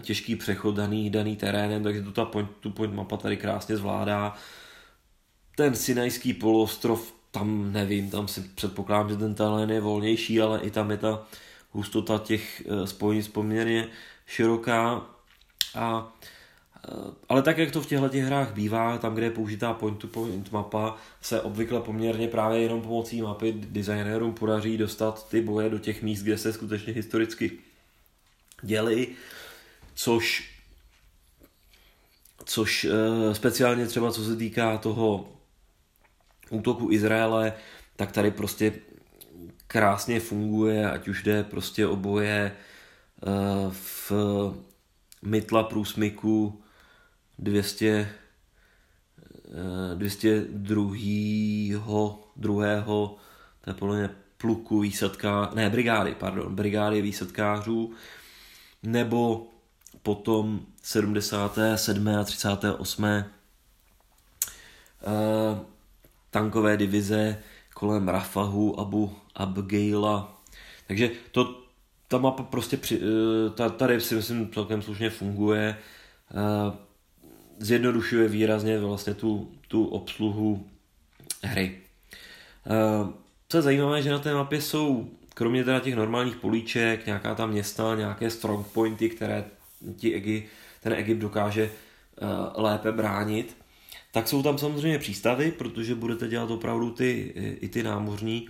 [0.00, 4.34] těžký přechod daný, daný terénem, takže tu ta point, tu point mapa tady krásně zvládá.
[5.56, 10.70] Ten Sinajský poloostrov tam nevím, tam si předpokládám, že ten terén je volnější, ale i
[10.70, 11.26] tam je ta
[11.70, 13.88] hustota těch eh, spojnic poměrně
[14.26, 15.06] široká.
[15.74, 16.12] A,
[16.88, 16.90] eh,
[17.28, 20.96] ale tak, jak to v těchto těch hrách bývá, tam, kde je použitá point-to-point mapa,
[21.20, 26.22] se obvykle poměrně právě jenom pomocí mapy designérům podaří dostat ty boje do těch míst,
[26.22, 27.58] kde se skutečně historicky
[28.62, 29.08] děli,
[29.94, 30.54] což
[32.44, 35.28] což eh, speciálně třeba co se týká toho
[36.54, 37.52] útoku Izraele,
[37.96, 38.72] tak tady prostě
[39.66, 43.30] krásně funguje, ať už jde prostě o boje eh,
[43.70, 44.12] v
[45.22, 46.62] Mytla průsmyku
[47.38, 48.08] 200
[49.94, 52.18] 202.
[52.36, 53.16] druhého
[53.60, 57.92] to je podle mě pluku výsadka, ne brigády, pardon, brigády výsadkářů,
[58.82, 59.46] nebo
[60.02, 62.08] potom 77.
[62.08, 63.24] a 38
[66.34, 67.38] tankové divize
[67.74, 70.42] kolem Rafahu, Abu Abgeila.
[70.86, 71.62] Takže to,
[72.08, 75.76] ta mapa prostě při, eh, ta, tady si myslím celkem slušně funguje.
[76.30, 76.76] Eh,
[77.58, 80.66] zjednodušuje výrazně vlastně tu, tu obsluhu
[81.42, 81.78] hry.
[82.66, 83.12] Eh,
[83.48, 87.50] co je zajímavé, že na té mapě jsou kromě teda těch normálních políček, nějaká tam
[87.50, 89.44] města, nějaké strong pointy, které
[89.96, 90.42] ti Egy,
[90.80, 91.70] ten Egypt dokáže
[92.54, 93.56] lépe bránit,
[94.14, 98.48] tak jsou tam samozřejmě přístavy, protože budete dělat opravdu ty, i ty námořní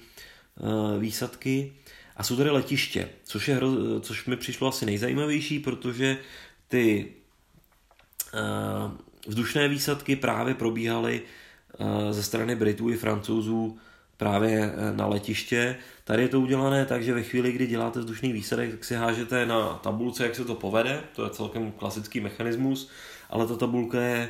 [0.60, 1.72] uh, výsadky.
[2.16, 3.60] A jsou tady letiště, což, je,
[4.00, 6.18] což mi přišlo asi nejzajímavější, protože
[6.68, 7.06] ty
[8.34, 8.92] uh,
[9.26, 11.22] vzdušné výsadky právě probíhaly
[11.78, 13.78] uh, ze strany Britů i Francouzů
[14.16, 15.76] právě na letiště.
[16.04, 19.46] Tady je to udělané tak, že ve chvíli, kdy děláte vzdušný výsadek, tak si hážete
[19.46, 21.02] na tabulce, jak se to povede.
[21.16, 22.90] To je celkem klasický mechanismus,
[23.30, 24.28] ale ta tabulka je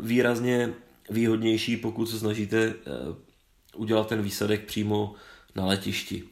[0.00, 0.74] výrazně
[1.10, 2.74] výhodnější, pokud se snažíte
[3.76, 5.14] udělat ten výsadek přímo
[5.54, 6.24] na letišti.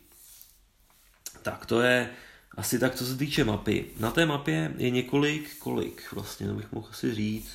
[1.43, 2.11] Tak to je
[2.57, 3.87] asi tak, co se týče mapy.
[3.99, 7.53] Na té mapě je několik, kolik vlastně, bych mohl asi říct,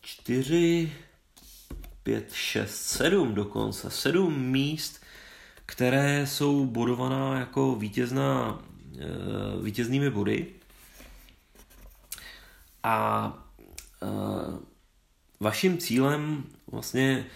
[0.00, 0.92] čtyři,
[2.02, 5.02] pět, šest, sedm dokonce, sedm míst,
[5.66, 8.62] které jsou bodovaná jako vítězná,
[8.98, 10.46] eh, vítěznými body.
[12.82, 13.45] A eh,
[15.40, 17.26] vaším cílem, vlastně,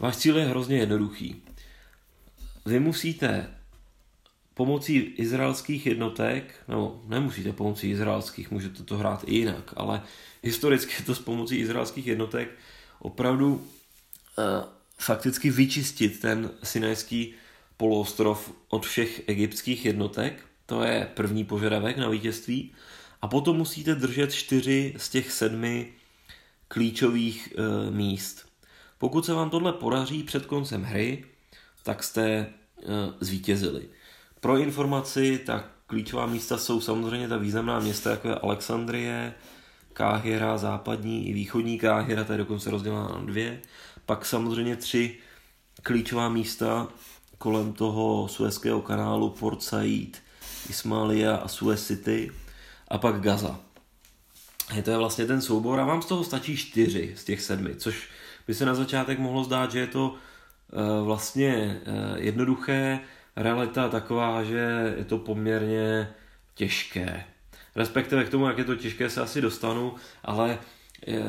[0.00, 1.42] váš cíl je hrozně jednoduchý.
[2.66, 3.50] Vy musíte
[4.54, 10.02] pomocí izraelských jednotek, nebo nemusíte pomocí izraelských, můžete to hrát i jinak, ale
[10.42, 12.48] historicky je to s pomocí izraelských jednotek
[12.98, 13.64] opravdu uh,
[14.98, 17.34] fakticky vyčistit ten sinajský
[17.76, 20.42] poloostrov od všech egyptských jednotek.
[20.66, 22.72] To je první požadavek na vítězství.
[23.22, 25.92] A potom musíte držet čtyři z těch sedmi
[26.68, 28.48] klíčových uh, míst.
[28.98, 31.24] Pokud se vám tohle podaří před koncem hry,
[31.82, 32.84] tak jste uh,
[33.20, 33.88] zvítězili.
[34.40, 39.34] Pro informaci, tak klíčová místa jsou samozřejmě ta významná města, jako je Alexandrie,
[39.92, 43.60] Káhyra, západní i východní Káhyra, ta je dokonce rozdělená na dvě.
[44.06, 45.18] Pak samozřejmě tři
[45.82, 46.88] klíčová místa
[47.38, 50.22] kolem toho Suezského kanálu, Port Said,
[50.68, 52.32] Ismailia a Suez City
[52.88, 53.60] a pak Gaza.
[54.74, 57.74] Je to je vlastně ten soubor a vám z toho stačí čtyři z těch sedmi,
[57.76, 58.08] což
[58.46, 63.00] by se na začátek mohlo zdát, že je to uh, vlastně uh, jednoduché,
[63.36, 66.08] realita taková, že je to poměrně
[66.54, 67.24] těžké.
[67.76, 70.58] Respektive k tomu, jak je to těžké, se asi dostanu, ale
[71.08, 71.22] eh,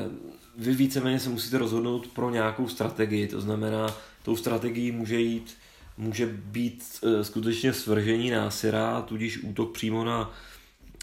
[0.57, 3.27] vy víceméně se musíte rozhodnout pro nějakou strategii.
[3.27, 5.57] To znamená, tou strategií může jít,
[5.97, 10.31] může být eh, skutečně svržení násira, tudíž útok přímo na,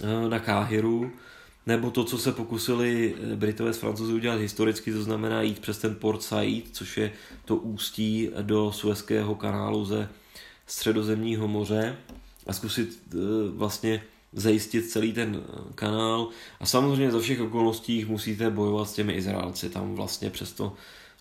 [0.04, 1.12] eh, na Káhiru,
[1.66, 5.94] nebo to, co se pokusili Britové s Francouzi udělat historicky, to znamená jít přes ten
[5.94, 7.12] Port Said, což je
[7.44, 10.08] to ústí do Suezského kanálu ze
[10.66, 11.96] středozemního moře
[12.46, 13.16] a zkusit eh,
[13.50, 14.02] vlastně
[14.32, 16.28] zajistit celý ten eh, kanál.
[16.60, 19.70] A samozřejmě za všech okolností musíte bojovat s těmi Izraelci.
[19.70, 20.72] Tam vlastně přesto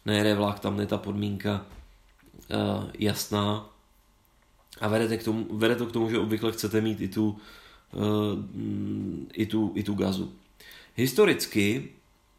[0.06, 1.66] nejede vlak, tam je ta podmínka
[3.00, 3.70] jasná.
[4.82, 7.38] A vedete k tomu, vede to k tomu, že obvykle chcete mít i tu,
[9.34, 10.32] i tu, i tu gazu.
[10.96, 11.90] Historicky,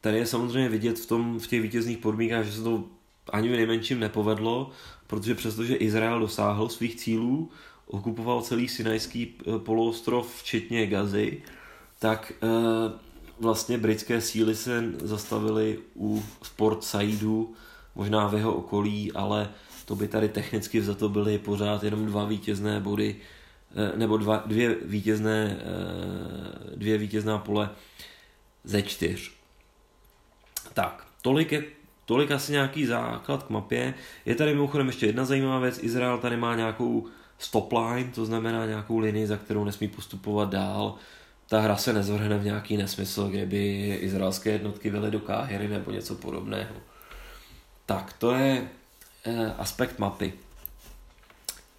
[0.00, 2.84] tady je samozřejmě vidět v, tom, v těch vítězných podmínkách, že se to
[3.32, 4.70] ani v nejmenším nepovedlo,
[5.06, 7.50] protože přestože Izrael dosáhl svých cílů,
[7.86, 11.42] okupoval celý Sinajský eh, poloostrov, včetně Gazy,
[11.98, 12.46] tak e,
[13.40, 16.22] vlastně britské síly se zastavily u
[16.56, 17.54] Port Saidu,
[17.94, 19.50] možná v jeho okolí, ale
[19.84, 23.16] to by tady technicky za to byly pořád jenom dva vítězné body,
[23.96, 27.70] nebo dva, dvě, vítězné, e, dvě vítězná pole
[28.64, 29.32] ze čtyř.
[30.74, 31.62] Tak, tolik je
[32.06, 33.94] Tolik asi nějaký základ k mapě.
[34.26, 35.78] Je tady mimochodem ještě jedna zajímavá věc.
[35.82, 37.06] Izrael tady má nějakou
[37.38, 40.94] stop line, to znamená nějakou linii, za kterou nesmí postupovat dál.
[41.48, 45.90] Ta hra se nezvrhne v nějaký nesmysl, kde by izraelské jednotky vyly do Káhyry nebo
[45.90, 46.74] něco podobného.
[47.86, 48.68] Tak, to je
[49.24, 50.32] eh, aspekt mapy.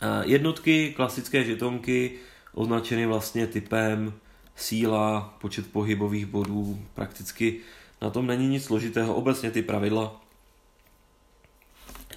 [0.01, 2.11] Eh, jednotky, klasické žetonky,
[2.53, 4.13] označeny vlastně typem
[4.55, 7.59] síla, počet pohybových bodů, prakticky
[8.01, 9.15] na tom není nic složitého.
[9.15, 10.21] Obecně ty pravidla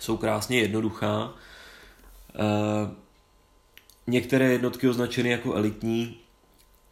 [0.01, 1.35] jsou krásně jednoduchá.
[2.35, 2.45] E,
[4.07, 6.17] některé jednotky označeny jako elitní,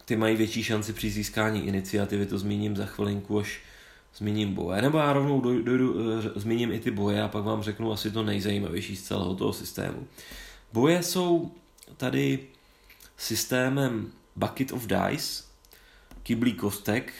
[0.05, 3.59] ty mají větší šanci při získání iniciativy, to zmíním za chvilinku, až
[4.15, 4.81] zmíním boje.
[4.81, 5.95] Nebo já rovnou dojdu, dojdu,
[6.35, 9.53] e, zmíním i ty boje a pak vám řeknu asi to nejzajímavější z celého toho
[9.53, 10.07] systému.
[10.73, 11.51] Boje jsou
[11.97, 12.39] tady
[13.17, 15.43] systémem Bucket of Dice,
[16.23, 17.13] kyblí kostek,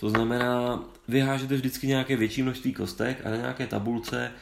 [0.00, 4.32] to znamená, vy hážete vždycky nějaké větší množství kostek a na nějaké tabulce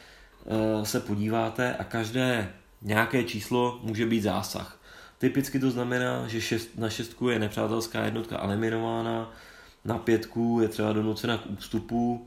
[0.45, 4.81] uh, se podíváte a každé nějaké číslo může být zásah.
[5.19, 9.33] Typicky to znamená, že šest, na šestku je nepřátelská jednotka eliminována,
[9.85, 12.27] na pětku je třeba donucena k ústupu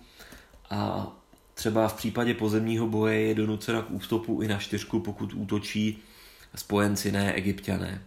[0.69, 1.11] a
[1.53, 6.03] třeba v případě pozemního boje je donucena k ústupu i na čtyřku, pokud útočí
[6.55, 8.01] spojenci, ne egyptiané.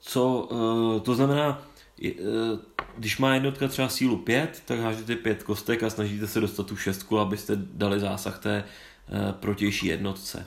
[0.00, 1.62] Co uh, to znamená,
[2.02, 2.58] uh,
[2.98, 6.76] když má jednotka třeba sílu 5, tak hážete 5 kostek a snažíte se dostat tu
[6.76, 10.46] šestku, abyste dali zásah té uh, protější jednotce.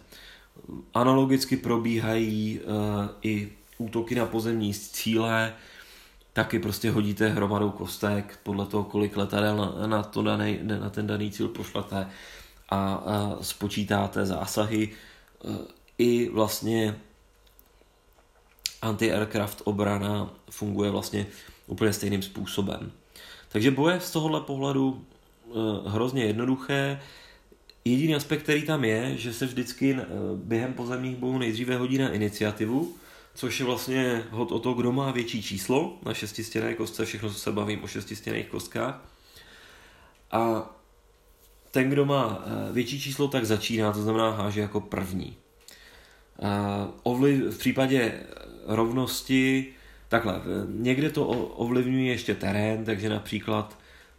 [0.93, 2.59] Analogicky probíhají
[3.21, 5.53] i útoky na pozemní cíle,
[6.33, 11.07] taky prostě hodíte hromadou kostek podle toho, kolik letadel na, na, to daný, na ten
[11.07, 11.95] daný cíl pošlete
[12.69, 14.89] a, a spočítáte zásahy.
[15.99, 16.95] I vlastně
[18.81, 21.27] anti-aircraft obrana funguje vlastně
[21.67, 22.91] úplně stejným způsobem.
[23.49, 26.99] Takže boje z tohohle pohledu e, hrozně jednoduché.
[27.85, 32.09] Jediný aspekt, který tam je, že se vždycky e, během pozemních bojů nejdříve hodí na
[32.09, 32.95] iniciativu,
[33.35, 37.51] což je vlastně hod o to, kdo má větší číslo na šestistěné kostce, všechno se
[37.51, 39.05] bavím o šestistěných kostkách.
[40.31, 40.69] A
[41.71, 45.37] ten, kdo má e, větší číslo, tak začíná, to znamená háže jako první.
[47.03, 48.13] Ovliv, v případě
[48.65, 49.73] rovnosti
[50.09, 53.77] Takhle, někde to ovlivňuje ještě terén, takže například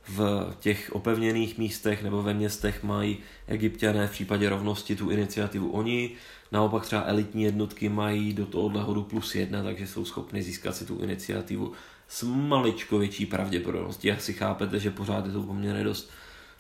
[0.09, 6.11] v těch opevněných místech nebo ve městech mají egyptiané v případě rovnosti tu iniciativu oni,
[6.53, 10.87] naopak třeba elitní jednotky mají do tohohle hodu plus jedna, takže jsou schopni získat si
[10.87, 11.73] tu iniciativu
[12.09, 14.13] s maličko větší pravděpodobností.
[14.13, 16.11] Asi chápete, že pořád je to poměrně dost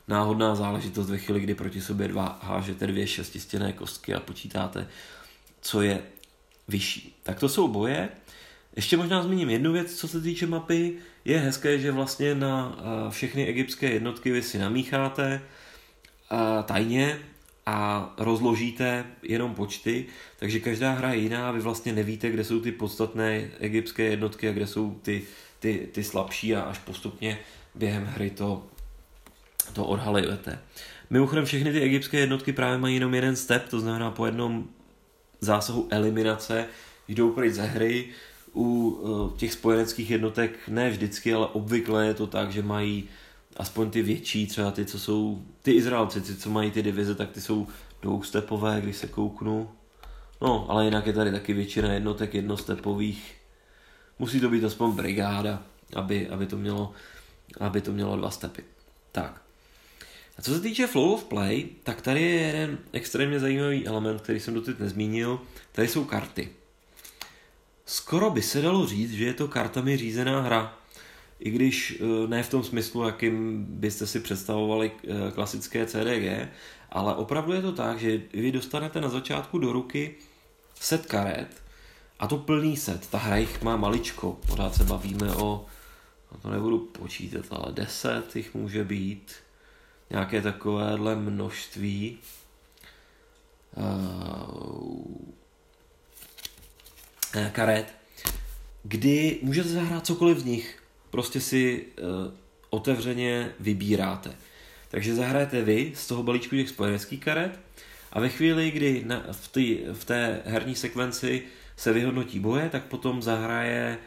[0.08, 4.86] náhodná záležitost ve chvíli, kdy proti sobě dva hážete dvě šestistěné kostky a počítáte,
[5.60, 6.02] co je
[6.68, 7.16] vyšší.
[7.22, 8.08] Tak to jsou boje.
[8.76, 10.94] Ještě možná zmíním jednu věc, co se týče mapy.
[11.24, 12.78] Je hezké, že vlastně na
[13.10, 15.40] všechny egyptské jednotky vy si namícháte
[16.64, 17.18] tajně
[17.66, 20.06] a rozložíte jenom počty,
[20.38, 24.52] takže každá hra je jiná, vy vlastně nevíte, kde jsou ty podstatné egyptské jednotky a
[24.52, 25.22] kde jsou ty,
[25.58, 27.38] ty, ty slabší a až postupně
[27.74, 28.66] během hry to,
[29.72, 30.58] to odhalujete.
[31.10, 34.68] Mimochodem všechny ty egyptské jednotky právě mají jenom jeden step, to znamená po jednom
[35.40, 36.66] zásahu eliminace
[37.08, 38.08] jdou pryč ze hry,
[38.54, 39.00] u
[39.34, 43.08] eh, těch spojeneckých jednotek ne vždycky, ale obvykle je to tak, že mají
[43.56, 47.30] aspoň ty větší, třeba ty, co jsou, ty Izraelci, ty, co mají ty divize, tak
[47.30, 47.66] ty jsou
[48.02, 49.70] dvoustepové, když se kouknu.
[50.40, 53.36] No, ale jinak je tady taky většina jednotek jednostepových.
[54.18, 55.62] Musí to být aspoň brigáda,
[55.96, 56.92] aby, aby, to, mělo,
[57.60, 58.64] aby to mělo dva stepy.
[59.12, 59.42] Tak.
[60.40, 64.40] A co se týče flow of play, tak tady je jeden extrémně zajímavý element, který
[64.40, 65.40] jsem doteď nezmínil.
[65.72, 66.48] Tady jsou karty.
[67.86, 70.78] Skoro by se dalo říct, že je to kartami řízená hra.
[71.40, 76.48] I když eh, ne v tom smyslu, jakým byste si představovali eh, klasické CDG,
[76.90, 80.14] ale opravdu je to tak, že vy dostanete na začátku do ruky
[80.74, 81.62] set karet
[82.18, 83.06] a to plný set.
[83.06, 85.66] Ta hra jich má maličko, pořád se bavíme o,
[86.32, 89.32] no to nebudu počítat, ale 10 jich může být,
[90.10, 92.18] nějaké takovéhle množství.
[93.76, 95.20] Uh,
[97.52, 97.94] karet,
[98.82, 100.82] kdy můžete zahrát cokoliv z nich.
[101.10, 102.32] Prostě si uh,
[102.70, 104.30] otevřeně vybíráte.
[104.88, 107.60] Takže zahrajete vy z toho balíčku těch spojeneckých karet
[108.12, 111.42] a ve chvíli, kdy na, v, tý, v té herní sekvenci
[111.76, 113.98] se vyhodnotí boje, tak potom zahraje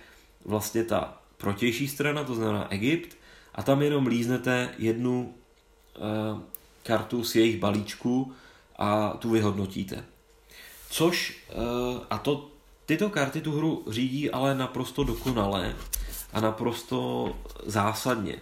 [0.45, 3.17] vlastně ta protější strana, to znamená Egypt,
[3.55, 5.33] a tam jenom líznete jednu
[6.83, 8.33] kartu z jejich balíčku
[8.79, 10.05] a tu vyhodnotíte.
[10.89, 12.53] Což, uh, a to
[12.85, 15.75] Tyto karty tu hru řídí ale naprosto dokonale
[16.33, 17.29] a naprosto
[17.65, 18.35] zásadně.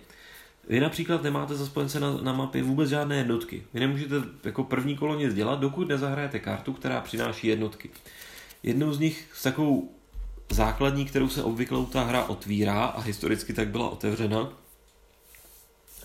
[0.69, 3.63] Vy například nemáte za spojence na, na mapě vůbec žádné jednotky.
[3.73, 7.89] Vy nemůžete jako první kolo nic dělat, dokud nezahrajete kartu, která přináší jednotky.
[8.63, 9.91] Jednou z nich s takovou
[10.49, 14.49] základní, kterou se obvykle ta hra otvírá a historicky tak byla otevřena.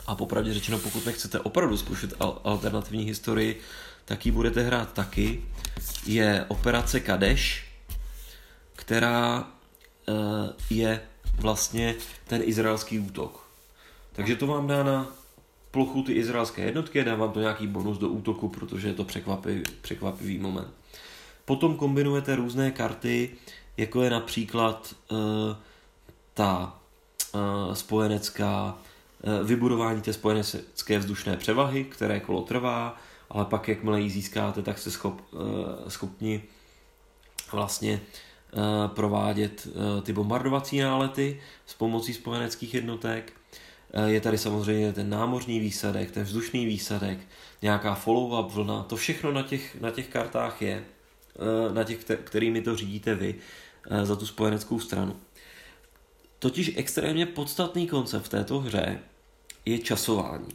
[0.06, 3.60] A popravdě řečeno, pokud nechcete opravdu zkoušet alternativní historii,
[4.04, 5.42] tak ji budete hrát taky.
[6.06, 7.66] Je operace Kadeš,
[8.76, 9.48] která
[10.08, 10.12] eh,
[10.70, 11.00] je
[11.38, 11.94] vlastně
[12.26, 13.46] ten izraelský útok.
[14.12, 15.06] Takže to vám dá na
[15.76, 19.62] plochu ty izraelské jednotky dá vám to nějaký bonus do útoku, protože je to překvapivý,
[19.80, 20.68] překvapivý moment.
[21.44, 23.30] Potom kombinujete různé karty,
[23.76, 25.18] jako je například uh,
[26.34, 26.78] ta
[27.34, 28.78] uh, spojenecká,
[29.44, 32.96] vybudování té spojenecké vzdušné převahy, které kolo trvá,
[33.30, 35.40] ale pak jakmile ji získáte, tak jste schop, uh,
[35.88, 36.42] schopni
[37.52, 38.00] vlastně
[38.52, 43.32] Eh, provádět eh, ty bombardovací nálety s pomocí spojeneckých jednotek.
[43.92, 47.18] Eh, je tady samozřejmě ten námořní výsadek, ten vzdušný výsadek,
[47.62, 50.84] nějaká follow-up vlna, to všechno na těch, na těch kartách je,
[51.72, 53.34] na těch, kterými to řídíte vy
[54.02, 55.16] za tu spojeneckou stranu.
[56.46, 58.98] Totiž extrémně podstatný koncept v této hře
[59.64, 60.48] je časování.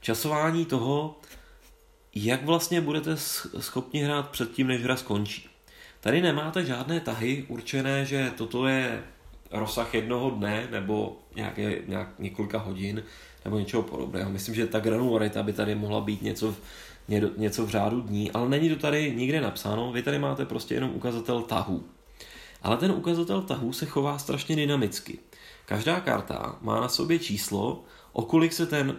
[0.00, 1.20] Časování toho,
[2.14, 3.16] jak vlastně budete
[3.58, 5.48] schopni hrát předtím, než hra skončí.
[6.00, 9.04] Tady nemáte žádné tahy určené, že toto je
[9.50, 13.02] rozsah jednoho dne nebo nějaké, nějak několika hodin
[13.44, 14.30] nebo něčeho podobného.
[14.30, 16.54] Myslím, že ta granularita by tady mohla být něco,
[17.36, 19.92] něco v řádu dní, ale není to tady nikde napsáno.
[19.92, 21.84] Vy tady máte prostě jenom ukazatel tahu.
[22.64, 25.18] Ale ten ukazatel tahu se chová strašně dynamicky.
[25.66, 28.96] Každá karta má na sobě číslo, o kolik se ten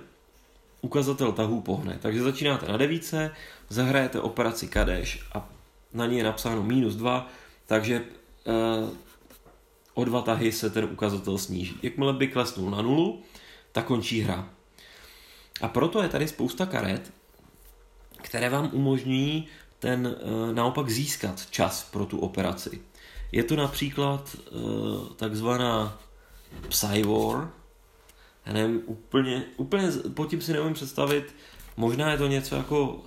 [0.81, 1.97] ukazatel tahů pohne.
[2.01, 3.31] Takže začínáte na devíce,
[3.69, 5.49] zahrajete operaci kadeš a
[5.93, 7.27] na ní je napsáno minus 2,
[7.65, 8.01] takže
[8.47, 8.89] eh,
[9.93, 11.79] o dva tahy se ten ukazatel sníží.
[11.81, 13.23] Jakmile by klesnul na nulu,
[13.71, 14.49] tak končí hra.
[15.61, 17.13] A proto je tady spousta karet,
[18.21, 19.47] které vám umožňují
[19.79, 22.81] ten eh, naopak získat čas pro tu operaci.
[23.35, 24.49] Je to například eh,
[25.15, 25.99] takzvaná
[26.67, 27.51] Psywar,
[28.45, 31.35] já nevím, úplně, úplně pod tím si nevím představit,
[31.77, 33.03] možná je to něco jako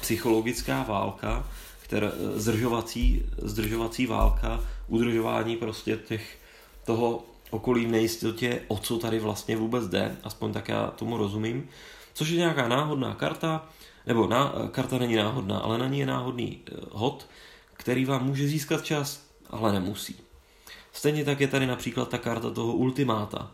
[0.00, 1.48] psychologická válka,
[1.82, 6.38] která, zdržovací, zdržovací válka, udržování prostě těch,
[6.84, 11.68] toho okolí v nejistotě, o co tady vlastně vůbec jde, aspoň tak já tomu rozumím,
[12.12, 13.68] což je nějaká náhodná karta,
[14.06, 17.28] nebo na, karta není náhodná, ale na ní je náhodný eh, hod,
[17.72, 19.23] který vám může získat čas,
[19.54, 20.16] ale nemusí.
[20.92, 23.50] Stejně tak je tady například ta karta toho ultimáta,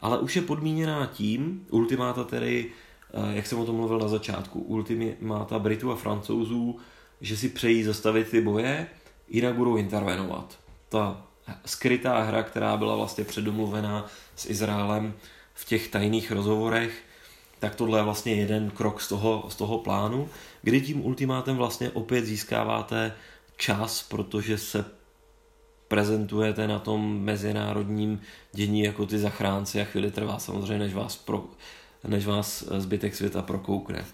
[0.00, 2.66] ale už je podmíněná tím, ultimáta tedy,
[3.14, 6.78] eh, jak jsem o tom mluvil na začátku, ultimáta Britů a Francouzů,
[7.20, 8.86] že si přejí zastavit ty boje,
[9.28, 10.58] jinak budou intervenovat.
[10.88, 11.22] Ta
[11.66, 15.14] skrytá hra, která byla vlastně předomluvená s Izraelem
[15.54, 17.02] v těch tajných rozhovorech,
[17.58, 20.28] tak tohle je vlastně jeden krok z toho, z toho plánu,
[20.62, 23.12] kdy tím ultimátem vlastně opět získáváte
[23.56, 24.84] čas, protože se
[25.92, 28.20] prezentujete na tom mezinárodním
[28.52, 31.44] dění jako ty zachránci a chvíli trvá samozřejmě, než vás, pro,
[32.08, 34.04] než vás zbytek světa prokoukne.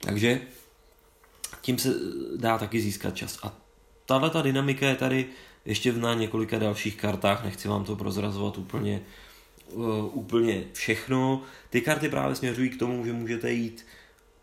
[0.00, 0.40] Takže
[1.60, 1.94] tím se
[2.36, 3.38] dá taky získat čas.
[3.42, 3.52] A
[4.06, 5.26] tahle ta dynamika je tady
[5.64, 9.00] ještě na několika dalších kartách, nechci vám to prozrazovat úplně,
[9.72, 11.42] uh, úplně všechno.
[11.70, 13.86] Ty karty právě směřují k tomu, že můžete jít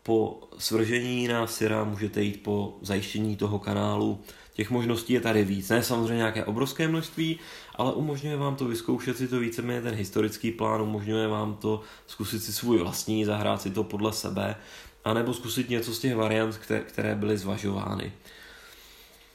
[0.02, 4.20] po svržení na Syra, můžete jít po zajištění toho kanálu,
[4.54, 5.68] Těch možností je tady víc.
[5.68, 7.38] Ne samozřejmě nějaké obrovské množství,
[7.74, 12.40] ale umožňuje vám to vyzkoušet si to víceméně ten historický plán, umožňuje vám to zkusit
[12.40, 14.56] si svůj vlastní, zahrát si to podle sebe,
[15.04, 18.12] anebo zkusit něco z těch variant, které byly zvažovány.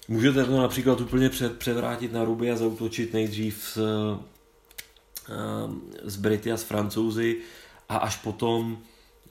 [0.08, 3.80] Můžete to například úplně před, převrátit na ruby a zautočit nejdřív s,
[6.04, 7.38] s Brity a s Francouzi
[7.90, 8.78] a až potom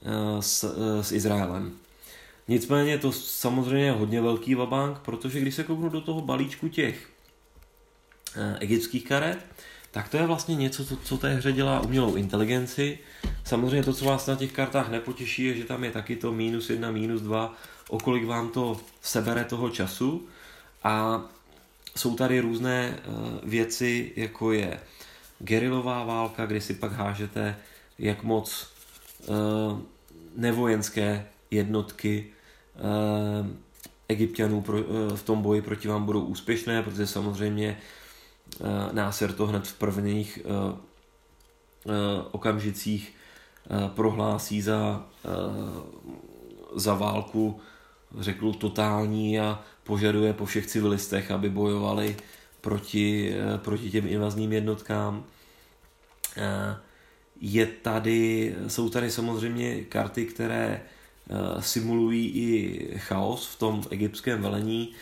[0.02, 1.72] eh, s, eh, s Izraelem.
[2.48, 7.10] Nicméně to samozřejmě je hodně velký vabank, protože když se kouknu do toho balíčku těch
[8.36, 9.38] eh, egyptských karet,
[9.90, 12.98] tak to je vlastně něco, co, co té hře dělá umělou inteligenci.
[13.44, 16.70] Samozřejmě to, co vás na těch kartách nepotěší, je, že tam je taky to minus
[16.70, 17.54] jedna, minus dva,
[17.88, 20.28] o kolik vám to sebere toho času.
[20.84, 21.24] A
[21.96, 24.80] jsou tady různé uh, věci, jako je
[25.38, 27.56] gerilová válka, kdy si pak hážete,
[27.98, 28.68] jak moc
[29.26, 29.80] uh,
[30.36, 32.32] nevojenské jednotky
[34.08, 37.78] egyptianů pro, uh, v tom boji proti vám budou úspěšné, protože samozřejmě
[38.60, 40.38] uh, Náser to hned v prvních
[42.30, 43.14] okamžicích
[43.94, 45.06] prohlásí za,
[46.74, 47.60] za válku,
[48.18, 52.16] řekl totální a požaduje po všech civilistech, aby bojovali
[52.60, 55.24] proti, proti těm invazním jednotkám.
[57.40, 60.95] Je tady, jsou tady samozřejmě karty, které Eh,
[61.60, 64.92] simulují i chaos v tom egyptském velení,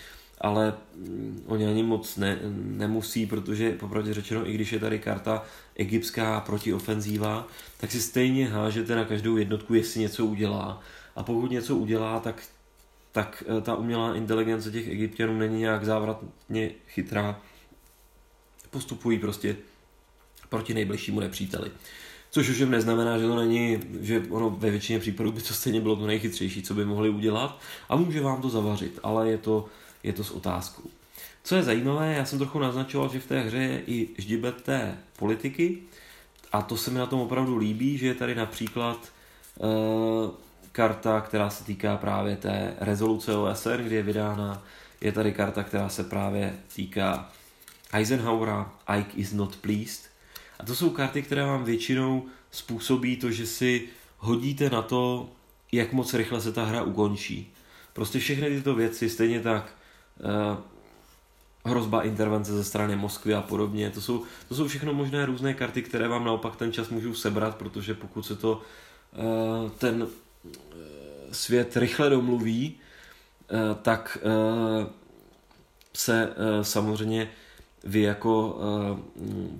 [0.40, 5.44] ale mm, oni ani moc ne, nemusí, protože popravdě řečeno, i když je tady karta
[5.74, 10.80] egyptská protiofenzíva, tak si stejně hážete na každou jednotku, jestli něco udělá.
[11.16, 12.42] A pokud něco udělá, tak,
[13.12, 17.40] tak eh, ta umělá inteligence těch egyptianů není nějak závratně chytrá.
[18.70, 19.56] Postupují prostě
[20.48, 21.70] proti nejbližšímu nepříteli.
[22.34, 25.96] Což už neznamená, že to není, že ono ve většině případů by to stejně bylo
[25.96, 27.60] to nejchytřejší, co by mohli udělat.
[27.88, 29.66] A může vám to zavařit, ale je to,
[30.02, 30.82] je to s otázkou.
[31.44, 34.98] Co je zajímavé, já jsem trochu naznačoval, že v té hře je i ždibet té
[35.18, 35.78] politiky.
[36.52, 38.98] A to se mi na tom opravdu líbí, že je tady například
[39.58, 40.30] uh,
[40.72, 44.62] karta, která se týká právě té rezoluce OSN, kde je vydána,
[45.00, 47.32] je tady karta, která se právě týká
[47.92, 50.13] Eisenhowera, Ike is not pleased,
[50.58, 53.88] a to jsou karty, které vám většinou způsobí to, že si
[54.18, 55.28] hodíte na to,
[55.72, 57.52] jak moc rychle se ta hra ukončí.
[57.92, 59.74] Prostě všechny tyto věci, stejně tak
[60.20, 60.56] eh,
[61.64, 65.82] hrozba intervence ze strany Moskvy a podobně, to jsou, to jsou všechno možné různé karty,
[65.82, 68.62] které vám naopak ten čas můžou sebrat, protože pokud se to
[69.12, 70.54] eh, ten eh,
[71.32, 74.86] svět rychle domluví, eh, tak eh,
[75.94, 77.30] se eh, samozřejmě
[77.86, 78.98] vy jako uh,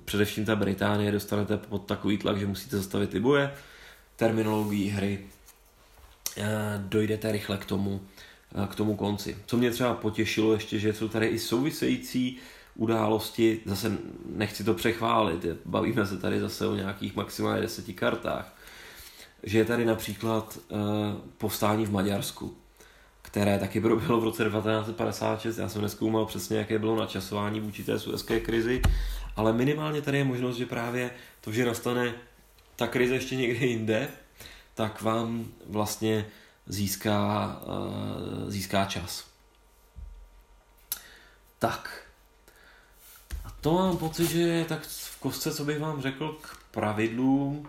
[0.05, 3.51] především ta Británie, dostanete pod takový tlak, že musíte zastavit ty boje,
[4.15, 5.19] terminologií hry,
[6.77, 8.01] dojdete rychle k tomu,
[8.69, 9.37] k tomu konci.
[9.45, 12.37] Co mě třeba potěšilo ještě, že jsou tady i související
[12.75, 18.55] události, zase nechci to přechválit, bavíme se tady zase o nějakých maximálně deseti kartách,
[19.43, 20.79] že je tady například uh,
[21.37, 22.53] povstání v Maďarsku,
[23.35, 25.57] které taky proběhlo v roce 1956.
[25.57, 28.81] Já jsem neskoumal přesně, jaké bylo načasování vůči té suezké krizi,
[29.35, 31.11] ale minimálně tady je možnost, že právě
[31.41, 32.13] to, že nastane
[32.75, 34.07] ta krize ještě někde jinde,
[34.73, 36.25] tak vám vlastně
[36.65, 39.27] získá, uh, získá čas.
[41.59, 42.07] Tak.
[43.45, 47.67] A to mám pocit, že tak v kostce, co bych vám řekl k pravidlům.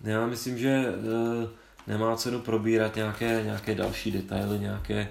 [0.00, 1.48] Já myslím, že uh,
[1.90, 5.08] nemá cenu probírat nějaké, nějaké další detaily, nějaké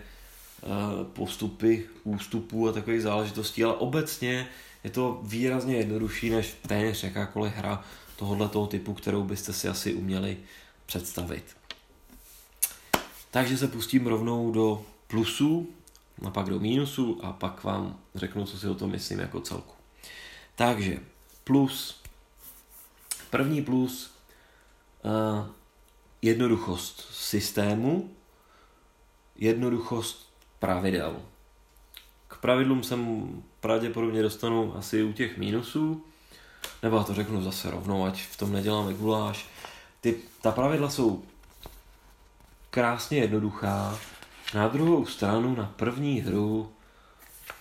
[0.62, 4.48] uh, postupy ústupů a takových záležitostí, ale obecně
[4.84, 7.84] je to výrazně jednodušší než téměř jakákoliv hra
[8.16, 10.38] tohoto typu, kterou byste si asi uměli
[10.86, 11.44] představit.
[13.32, 15.70] Takže se pustím rovnou do plusů,
[16.26, 19.74] a pak do mínusů a pak vám řeknu, co si o tom myslím jako celku.
[20.56, 21.00] Takže
[21.44, 22.02] plus,
[23.30, 24.12] první plus,
[25.04, 25.46] uh,
[26.22, 28.12] jednoduchost systému,
[29.36, 31.22] jednoduchost pravidel.
[32.28, 36.06] K pravidlům jsem pravděpodobně dostanu asi u těch mínusů,
[36.84, 39.46] nebo to řeknu zase rovnou, ať v tom neděláme guláš.
[40.02, 41.24] Ty, ta pravidla jsou
[42.70, 44.00] krásně jednoduchá.
[44.54, 46.72] Na druhou stranu, na první hru,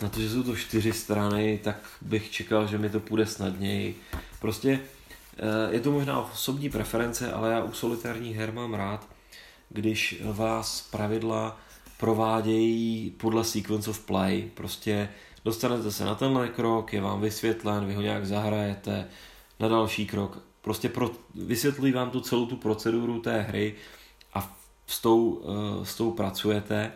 [0.00, 4.00] na to, že jsou to čtyři strany, tak bych čekal, že mi to půjde snadněji.
[4.40, 4.80] Prostě
[5.70, 9.08] je to možná osobní preference, ale já u solitárních her mám rád,
[9.68, 11.58] když vás pravidla
[11.98, 14.50] provádějí podle sequence of play.
[14.54, 15.08] Prostě
[15.44, 19.08] dostanete se na tenhle krok, je vám vysvětlen, vy ho nějak zahrajete,
[19.60, 20.42] na další krok.
[20.60, 23.74] Prostě pro, vysvětlují vám tu celou tu proceduru té hry
[24.34, 26.92] a s tou, eh, s tou pracujete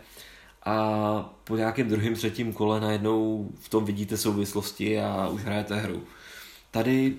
[0.65, 6.03] a po nějakém druhém, třetím kole najednou v tom vidíte souvislosti a už hrajete hru.
[6.71, 7.17] Tady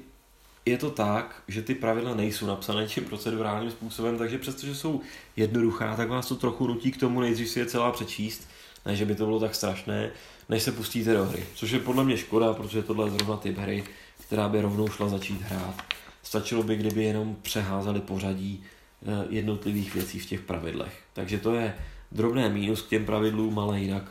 [0.67, 5.01] je to tak, že ty pravidla nejsou napsané tím procedurálním způsobem, takže přestože jsou
[5.37, 8.49] jednoduchá, tak vás to trochu nutí k tomu nejdřív si je celá přečíst,
[8.87, 10.11] ne, že by to bylo tak strašné,
[10.49, 11.45] než se pustíte do hry.
[11.55, 13.85] Což je podle mě škoda, protože tohle je zrovna typ hry,
[14.27, 15.75] která by rovnou šla začít hrát.
[16.23, 18.65] Stačilo by, kdyby jenom přeházeli pořadí
[19.03, 21.03] eh, jednotlivých věcí v těch pravidlech.
[21.13, 21.75] Takže to je
[22.13, 24.05] drobné mínus k těm pravidlům, ale jinak,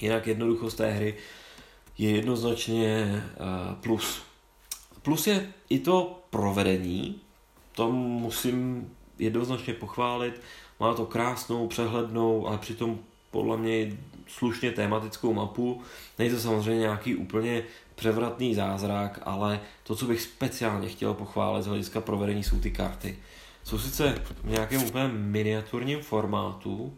[0.00, 1.14] jinak jednoduchost té hry
[1.98, 3.36] je jednoznačně eh,
[3.80, 4.29] plus.
[5.02, 7.20] Plus je i to provedení,
[7.72, 10.40] to musím jednoznačně pochválit.
[10.80, 12.98] Má to krásnou, přehlednou, ale přitom
[13.30, 13.96] podle mě
[14.26, 15.82] slušně tématickou mapu.
[16.18, 17.62] Není to samozřejmě nějaký úplně
[17.94, 23.18] převratný zázrak, ale to, co bych speciálně chtěl pochválit z hlediska provedení, jsou ty karty.
[23.64, 26.94] Jsou sice v nějakém úplně miniaturním formátu,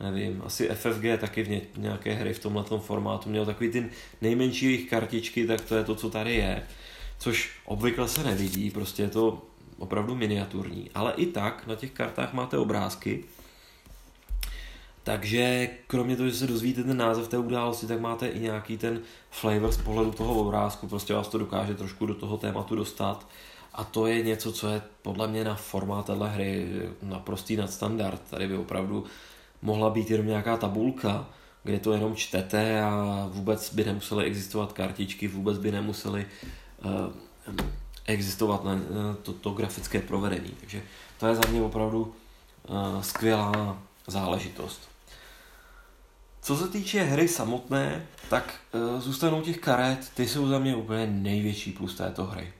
[0.00, 3.90] nevím, asi FFG taky v nějaké hry v tomhle formátu měl takový ty
[4.22, 6.62] nejmenší kartičky, tak to je to, co tady je,
[7.18, 9.42] což obvykle se nevidí, prostě je to
[9.78, 13.24] opravdu miniaturní, ale i tak na těch kartách máte obrázky,
[15.06, 19.00] takže kromě toho, že se dozvíte ten název té události, tak máte i nějaký ten
[19.30, 23.26] flavor z pohledu toho obrázku, prostě vás to dokáže trošku do toho tématu dostat.
[23.74, 26.68] A to je něco, co je podle mě na formát téhle hry
[27.02, 28.22] naprostý nadstandard.
[28.30, 29.04] Tady by opravdu
[29.62, 31.26] mohla být jenom nějaká tabulka,
[31.62, 36.48] kde to jenom čtete a vůbec by nemusely existovat kartičky, vůbec by nemusely uh,
[38.04, 40.50] existovat na, na to, to grafické provedení.
[40.60, 40.82] Takže
[41.18, 42.14] to je za mě opravdu
[42.68, 44.88] uh, skvělá záležitost.
[46.42, 48.54] Co se týče hry samotné, tak
[48.98, 52.52] zůstanou těch karet, ty jsou za mě úplně největší plus této hry.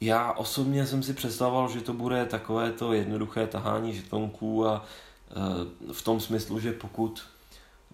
[0.00, 4.84] Já osobně jsem si představoval, že to bude takové to jednoduché tahání žetonků a
[5.92, 7.22] v tom smyslu, že pokud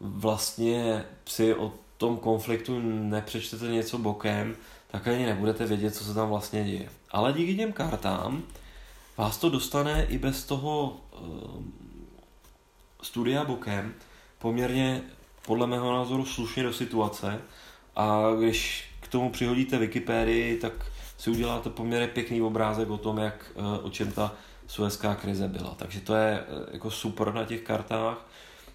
[0.01, 4.57] vlastně si o tom konfliktu nepřečtete něco bokem,
[4.93, 6.89] tak ani nebudete vědět, co se tam vlastně děje.
[7.11, 8.43] Ale díky těm kartám
[9.17, 11.63] vás to dostane i bez toho uh,
[13.03, 13.95] studia bokem,
[14.39, 15.03] poměrně
[15.47, 17.41] podle mého názoru slušně do situace
[17.97, 20.73] a když k tomu přihodíte Wikipedii, tak
[21.19, 24.35] si uděláte poměrně pěkný obrázek o tom, jak, eh, o čem ta
[24.67, 25.75] suezká krize byla.
[25.75, 28.27] Takže to je eh, jako super na těch kartách.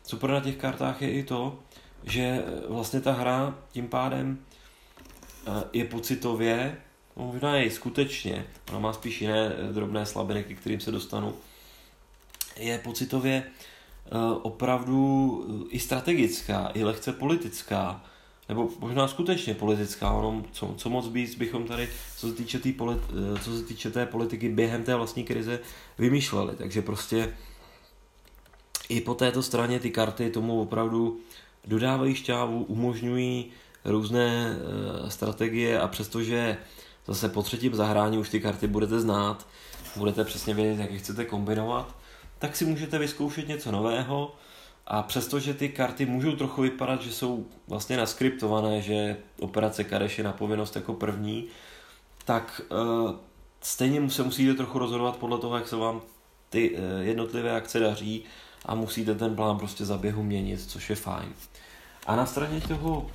[0.03, 1.59] Super na těch kartách je i to,
[2.03, 4.39] že eh, vlastně ta hra tím pádem
[5.74, 6.78] je pocitově,
[7.18, 11.34] no možná je skutečně, ona má spíš jiné drobné slabiny, ke kterým se dostanu,
[12.58, 13.43] je pocitově
[14.12, 18.04] Eh, opravdu eh, i strategická, i lehce politická.
[18.50, 22.74] nebo možná skutečně politická, ono, co, co moc víc bychom tady, co se týče, tý
[22.74, 25.60] polit, eh, co se týče té politiky během té vlastní krize,
[25.98, 26.56] vymýšleli.
[26.56, 27.34] Takže prostě
[28.89, 31.20] i po této straně ty karty tomu opravdu
[31.66, 33.52] dodávají šťávu, umožňují
[33.86, 34.57] různé
[35.07, 36.57] e, strategie a přestože
[37.07, 39.47] zase po třetím zahrání už ty karty budete znát,
[39.95, 41.95] budete přesně vědět, jak je chcete kombinovat,
[42.39, 44.36] tak si můžete vyzkoušet něco nového
[44.88, 50.23] a přestože ty karty můžou trochu vypadat, že jsou vlastně naskriptované, že operace Kadeš je
[50.23, 51.47] na povinnost jako první,
[52.25, 53.11] tak uh,
[53.61, 56.01] stejně se musíte trochu rozhodovat podle toho, jak se vám
[56.49, 58.23] ty uh, jednotlivé akce daří
[58.65, 61.34] a musíte ten plán prostě za běhu měnit, což je fajn.
[62.05, 63.11] A na straně toho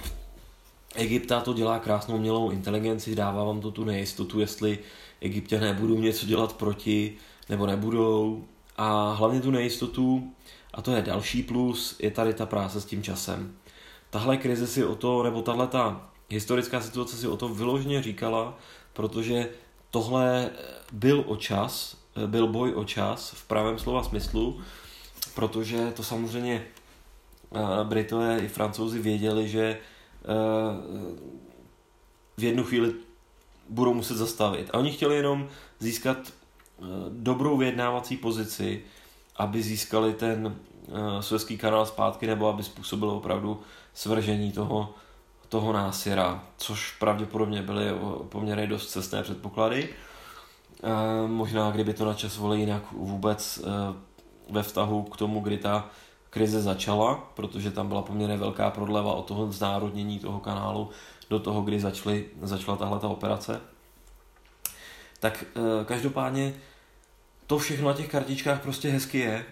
[0.94, 4.78] Egypta to dělá krásnou mělou inteligenci, dává vám to tu nejistotu, jestli
[5.20, 7.16] egyptěné budou něco dělat proti,
[7.48, 8.44] nebo nebudou.
[8.76, 10.32] A hlavně tu nejistotu,
[10.74, 13.56] a to je další plus, je tady ta práce s tím časem.
[14.10, 18.58] Tahle krize si o to, nebo tahle ta historická situace si o to vyloženě říkala,
[18.92, 19.48] protože
[19.90, 20.50] tohle
[20.92, 24.60] byl o čas, byl boj o čas v pravém slova smyslu,
[25.34, 26.64] protože to samozřejmě
[27.54, 29.78] eh, Britové i Francouzi věděli, že
[32.36, 32.94] v jednu chvíli
[33.68, 34.70] budou muset zastavit.
[34.72, 35.48] A oni chtěli jenom
[35.78, 38.84] získat eh, dobrou vyjednávací pozici,
[39.36, 40.56] aby získali ten
[41.20, 43.60] Suezký kanál zpátky, nebo aby způsobilo opravdu
[43.94, 44.94] svržení toho,
[45.48, 47.84] toho násira, což pravděpodobně byly
[48.28, 49.88] poměrně dost cestné předpoklady.
[51.26, 53.64] Možná, kdyby to načasovali jinak vůbec
[54.50, 55.90] ve vztahu k tomu, kdy ta
[56.32, 60.90] krize začala, protože tam byla poměrně velká prodleva od toho znárodnění toho kanálu
[61.30, 63.60] do toho, kdy začaly, začala tahle ta operace.
[65.20, 66.54] Tak e, každopádně
[67.46, 69.44] to všechno na těch kartičkách prostě hezky je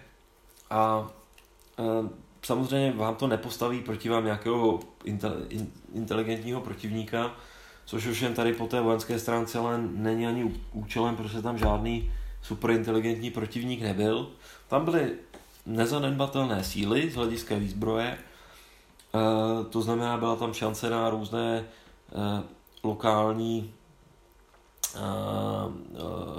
[0.69, 1.09] a
[1.79, 1.83] e,
[2.41, 4.79] samozřejmě vám to nepostaví proti vám nějakého
[5.93, 7.31] inteligentního protivníka,
[7.85, 12.11] což už jen tady po té vojenské stránce ale není ani účelem, protože tam žádný
[12.41, 14.29] superinteligentní protivník nebyl.
[14.67, 15.11] Tam byly
[15.65, 18.17] nezanedbatelné síly z hlediska výzbroje, e,
[19.69, 21.63] to znamená, byla tam šance na různé e,
[22.83, 23.73] lokální
[24.95, 24.99] e,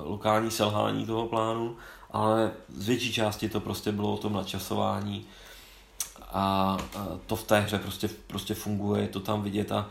[0.03, 1.77] lokální selhání toho plánu,
[2.11, 5.27] ale z větší části to prostě bylo o tom načasování
[6.23, 6.77] a
[7.27, 9.91] to v té hře prostě, prostě funguje, je to tam vidět a,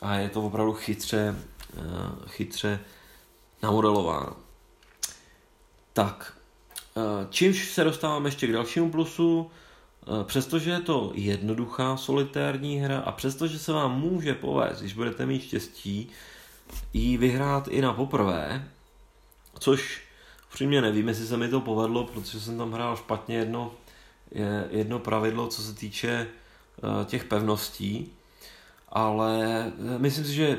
[0.00, 1.36] a je to opravdu chytře,
[2.26, 2.80] chytře
[3.62, 4.36] namodelováno.
[5.92, 6.39] Tak,
[7.30, 9.50] čímž se dostáváme ještě k dalšímu plusu,
[10.02, 15.26] eh, přestože je to jednoduchá solitérní hra a přestože se vám může povést, když budete
[15.26, 16.08] mít štěstí,
[16.92, 18.68] ji vyhrát i na poprvé,
[19.58, 20.02] což
[20.50, 23.72] upřímně nevím, jestli se mi to povedlo, protože jsem tam hrál špatně jedno,
[24.70, 28.12] jedno pravidlo, co se týče eh, těch pevností,
[28.88, 30.58] ale myslím si, že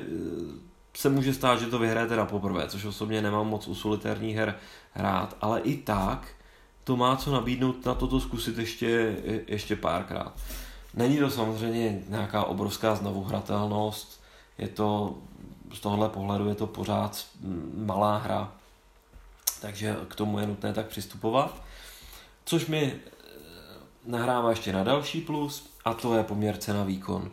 [0.94, 4.56] se může stát, že to vyhrajete na poprvé, což osobně nemám moc u solitérních her
[4.96, 6.28] rád, ale i tak
[6.84, 9.18] to má co nabídnout na toto zkusit ještě,
[9.48, 10.34] ještě párkrát.
[10.94, 14.22] Není to samozřejmě nějaká obrovská znovuhratelnost,
[14.58, 15.18] je to
[15.74, 17.26] z tohohle pohledu je to pořád
[17.76, 18.52] malá hra,
[19.62, 21.64] takže k tomu je nutné tak přistupovat.
[22.46, 23.00] Což mi eh,
[24.06, 27.32] nahrává ještě na další plus, a to je poměr cena výkon.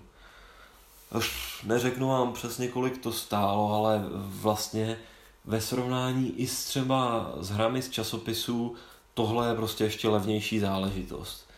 [1.65, 4.99] Neřeknu vám přesně, kolik to stálo, ale vlastně
[5.45, 8.75] ve srovnání i s třeba s hrami z časopisů
[9.15, 11.49] tohle je prostě ještě levnější záležitost.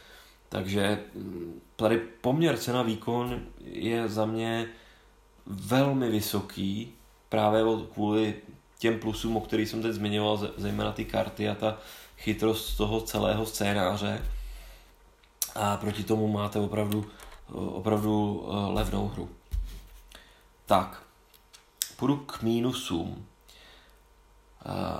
[0.48, 4.68] Takže mm, tady poměr cena výkon je za mě
[5.46, 6.92] velmi vysoký,
[7.28, 8.34] právě kvůli
[8.78, 11.78] těm plusům, o kterých jsem teď zmiňoval, zejména ty karty a ta
[12.18, 14.22] chytrost toho celého scénáře.
[15.54, 17.06] A proti tomu máte opravdu,
[17.52, 19.28] opravdu eh, levnou hru.
[20.70, 21.02] Tak,
[21.96, 23.26] půjdu k mínusům.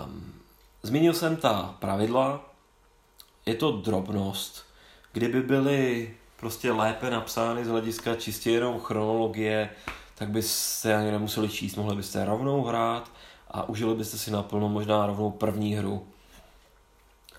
[0.06, 0.34] Um,
[0.82, 2.40] zmínil jsem ta pravidla,
[3.46, 4.64] je to drobnost.
[5.12, 9.70] Kdyby byly prostě lépe napsány z hlediska čistě jenom chronologie,
[10.14, 13.10] tak byste ani nemuseli číst, mohli byste rovnou hrát
[13.50, 16.06] a užili byste si naplno možná rovnou první hru.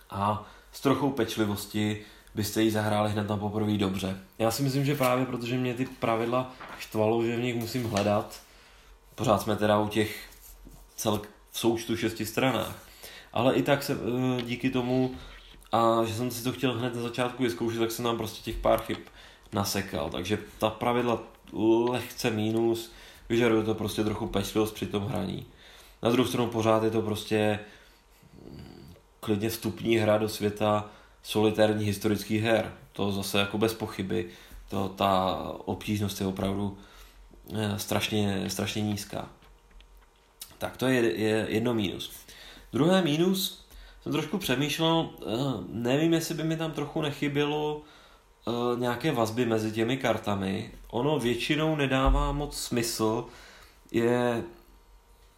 [0.09, 2.05] A s trochou pečlivosti
[2.35, 4.17] byste ji zahráli hned na poprvé dobře.
[4.39, 8.41] Já si myslím, že právě protože mě ty pravidla štvalo, že v nich musím hledat,
[9.15, 10.29] pořád jsme teda u těch
[10.95, 12.75] celk v součtu šesti stranách.
[13.33, 15.15] Ale i tak se eh, díky tomu,
[15.71, 18.55] a že jsem si to chtěl hned na začátku vyzkoušet, tak jsem nám prostě těch
[18.55, 18.97] pár chyb
[19.53, 20.09] nasekal.
[20.09, 21.23] Takže ta pravidla
[21.89, 22.91] lehce mínus,
[23.29, 25.45] vyžaduje to prostě trochu pečlivost při tom hraní.
[26.03, 27.59] Na druhou stranu pořád je to prostě
[28.51, 30.89] mm, klidně vstupní hra do světa
[31.23, 32.73] solitérních historických her.
[32.93, 34.29] To zase jako bez pochyby.
[34.69, 36.77] To, ta obtížnost je opravdu
[37.77, 39.29] strašně, strašně nízká.
[40.57, 42.11] Tak to je, je jedno mínus.
[42.73, 43.65] Druhé mínus,
[44.03, 45.09] jsem trošku přemýšlel,
[45.69, 47.81] nevím, jestli by mi tam trochu nechybělo
[48.77, 50.71] nějaké vazby mezi těmi kartami.
[50.89, 53.25] Ono většinou nedává moc smysl
[53.91, 54.43] je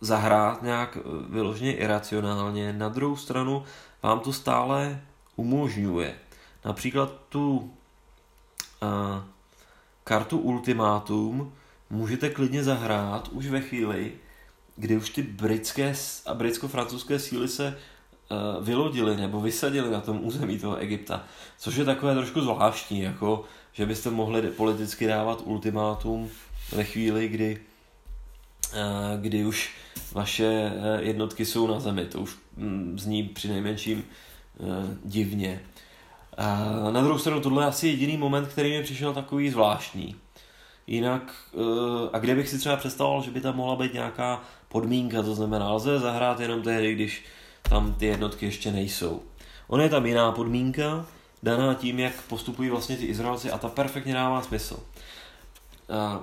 [0.01, 0.97] zahrát nějak
[1.29, 2.73] vyloženě iracionálně.
[2.73, 3.63] Na druhou stranu
[4.03, 5.01] vám to stále
[5.35, 6.15] umožňuje.
[6.65, 8.89] Například tu uh,
[10.03, 11.53] kartu Ultimátum
[11.89, 14.11] můžete klidně zahrát už ve chvíli,
[14.75, 15.93] kdy už ty britské
[16.25, 17.77] a britsko-francouzské síly se
[18.31, 21.23] uh, vylodily nebo vysadily na tom území toho Egypta.
[21.57, 26.29] Což je takové trošku zvláštní, jako že byste mohli politicky dávat ultimátum
[26.71, 27.61] ve chvíli, kdy,
[28.73, 29.71] uh, kdy už
[30.11, 32.05] vaše jednotky jsou na zemi.
[32.05, 34.03] To už mm, zní při nejmenším
[35.03, 35.61] divně.
[36.37, 40.15] A na druhou stranu tohle je asi jediný moment, který mi přišel takový zvláštní.
[40.87, 45.21] Jinak, eh, a kde bych si třeba představoval, že by tam mohla být nějaká podmínka,
[45.21, 47.23] to znamená, lze zahrát jenom tehdy, když
[47.69, 49.21] tam ty jednotky ještě nejsou.
[49.67, 51.05] Ona je tam jiná podmínka,
[51.43, 54.79] daná tím, jak postupují vlastně ty Izraelci a ta perfektně dává smysl.
[55.89, 56.21] A,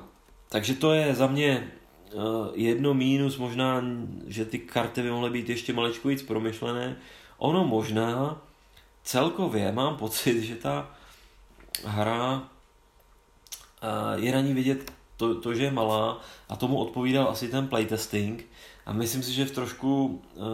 [0.48, 1.70] takže to je za mě
[2.12, 2.22] uh,
[2.54, 3.82] jedno mínus, možná,
[4.26, 6.96] že ty karty by mohly být ještě maličko víc promyšlené.
[7.40, 8.36] Ono možná,
[9.02, 10.90] celkově mám pocit, že ta
[11.84, 12.48] hra
[14.16, 18.46] je na ní vidět to, to, že je malá a tomu odpovídal asi ten playtesting
[18.86, 20.44] a myslím si, že v trošku uh,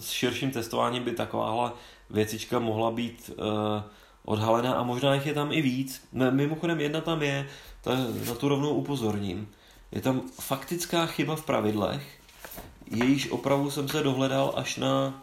[0.00, 1.72] s širším testováním by takováhle
[2.10, 3.82] věcička mohla být uh,
[4.24, 6.08] odhalená a možná jich je tam i víc.
[6.12, 7.48] Mimochodem jedna tam je,
[7.82, 7.94] to
[8.26, 9.48] na tu rovnou upozorním.
[9.92, 12.20] Je tam faktická chyba v pravidlech,
[12.90, 15.22] jejíž opravu jsem se dohledal až na,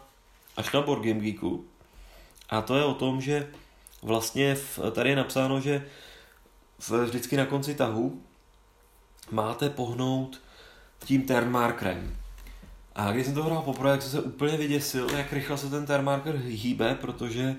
[0.56, 1.64] až na Board Game Geeku.
[2.50, 3.48] A to je o tom, že
[4.02, 5.86] vlastně v, tady je napsáno, že
[6.78, 8.22] v, vždycky na konci tahu
[9.30, 10.40] máte pohnout
[11.04, 12.16] tím termarkerem.
[12.94, 15.86] A když jsem to hrál poprvé, jak jsem se úplně vyděsil, jak rychle se ten
[15.86, 17.56] termarker hýbe, protože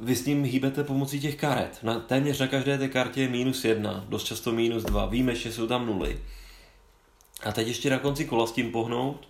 [0.00, 1.78] vy s ním hýbete pomocí těch karet.
[1.82, 5.06] Na, téměř na každé té kartě je minus jedna, dost často minus dva.
[5.06, 6.18] Víme, že jsou tam nuly.
[7.44, 9.28] A teď ještě na konci kola s tím pohnout.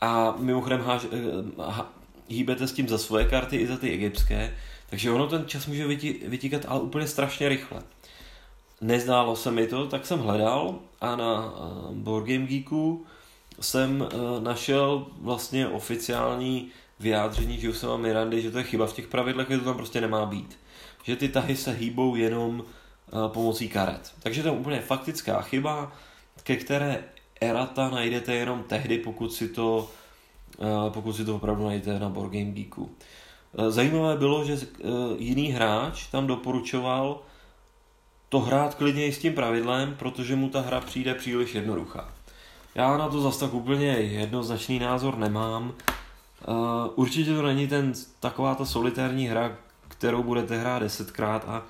[0.00, 1.84] A mimochodem háž, eh,
[2.28, 4.54] hýbete s tím za svoje karty i za ty egyptské,
[4.90, 5.86] takže ono ten čas může
[6.28, 7.82] vytíkat ale úplně strašně rychle.
[8.80, 13.06] Nezdálo se mi to, tak jsem hledal a na eh, Board Game Geeku
[13.60, 16.70] jsem eh, našel vlastně oficiální
[17.00, 20.26] vyjádření, že Mirandy, že to je chyba v těch pravidlech, že to tam prostě nemá
[20.26, 20.58] být.
[21.02, 22.64] Že ty tahy se hýbou jenom
[23.28, 24.12] pomocí karet.
[24.22, 25.92] Takže to je úplně faktická chyba,
[26.42, 27.04] ke které
[27.40, 29.88] erata najdete jenom tehdy, pokud si to
[30.60, 32.90] Eh, pokud si to opravdu najdete na Board Game Geeku.
[33.58, 34.86] Eh, zajímavé bylo, že eh,
[35.18, 37.20] jiný hráč tam doporučoval
[38.28, 42.12] to hrát klidně i s tím pravidlem, protože mu ta hra přijde příliš jednoduchá.
[42.74, 45.74] Já na to zase tak úplně jednoznačný názor nemám.
[46.94, 49.56] Určitě to není ten, taková ta solitární hra,
[49.88, 51.62] kterou budete hrát desetkrát a,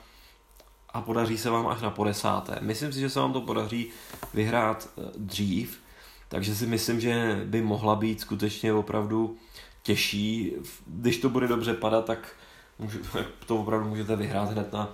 [0.93, 2.59] a podaří se vám až na podesáté.
[2.61, 3.91] Myslím si, že se vám to podaří
[4.35, 5.81] vyhrát dřív,
[6.29, 9.37] takže si myslím, že by mohla být skutečně opravdu
[9.83, 10.53] těžší.
[10.87, 12.37] Když to bude dobře padat, tak
[13.47, 14.89] to opravdu můžete vyhrát hned na,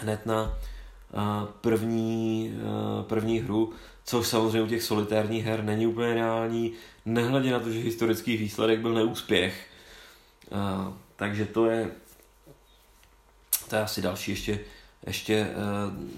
[0.00, 0.58] hned na
[1.60, 2.54] první,
[3.02, 3.72] první hru,
[4.04, 6.72] což samozřejmě u těch solitérních her není úplně reální,
[7.04, 9.66] nehledě na to, že historický výsledek byl neúspěch.
[11.16, 11.90] Takže to je,
[13.70, 14.60] to je asi další ještě,
[15.06, 15.50] ještě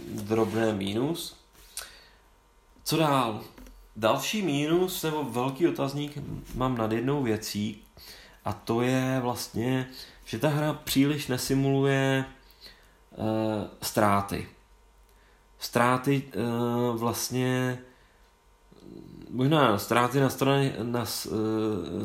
[0.09, 1.37] drobné mínus.
[2.85, 3.41] Co dál?
[3.97, 6.19] Další mínus nebo velký otazník
[6.55, 7.83] mám nad jednou věcí
[8.45, 9.89] a to je vlastně,
[10.25, 12.25] že ta hra příliš nesimuluje
[13.11, 13.27] uh,
[13.83, 14.49] ztráty.
[15.59, 17.79] Ztráty uh, vlastně
[19.31, 21.37] možná ztráty na straně, na, uh,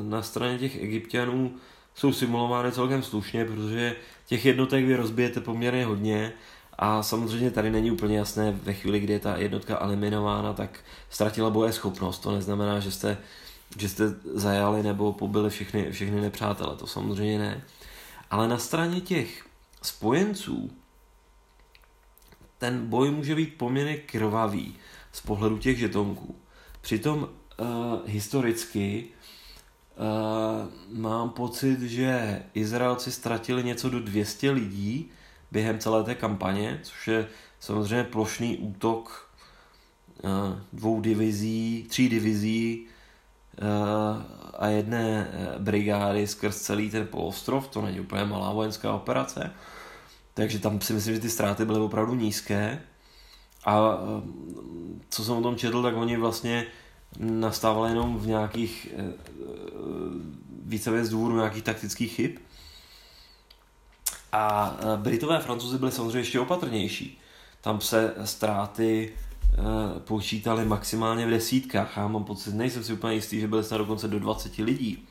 [0.03, 1.55] na straně těch egyptianů
[1.97, 3.95] jsou simulovány celkem slušně, protože
[4.25, 6.33] těch jednotek vy rozbijete poměrně hodně
[6.79, 10.79] a samozřejmě tady není úplně jasné ve chvíli, kdy je ta jednotka eliminována, tak
[11.09, 12.19] ztratila boje schopnost.
[12.19, 13.17] To neznamená, že jste,
[13.77, 16.75] že jste zajali nebo pobili všechny, všechny nepřátele.
[16.75, 17.63] To samozřejmě ne.
[18.31, 19.45] Ale na straně těch
[19.81, 20.71] spojenců
[22.57, 24.75] ten boj může být poměrně krvavý
[25.11, 26.35] z pohledu těch žetonků.
[26.81, 27.29] Přitom
[27.59, 27.67] uh,
[28.05, 29.36] historicky uh,
[30.91, 35.11] mám pocit, že Izraelci ztratili něco do 200 lidí
[35.51, 37.27] během celé té kampaně, což je
[37.59, 39.29] samozřejmě plošný útok
[40.23, 40.29] eh,
[40.73, 42.85] dvou divizí, tří divizí
[43.57, 43.63] eh,
[44.57, 45.27] a jedné
[45.57, 49.51] brigády skrz celý ten poloostrov, to není úplně malá vojenská operace,
[50.33, 52.81] takže tam si myslím, že ty ztráty byly opravdu nízké,
[53.65, 53.97] A
[55.09, 56.65] co jsem o tom četl, tak oni vlastně
[57.19, 58.87] nastávali jenom v nějakých
[60.63, 62.31] více z důvodu nějakých taktických chyb.
[64.31, 67.19] A Britové a Francouzi byli samozřejmě ještě opatrnější.
[67.61, 69.13] Tam se ztráty
[69.99, 71.97] počítali maximálně v desítkách.
[71.97, 75.07] Já mám pocit, nejsem si úplně jistý, že byly snad dokonce do 20 lidí.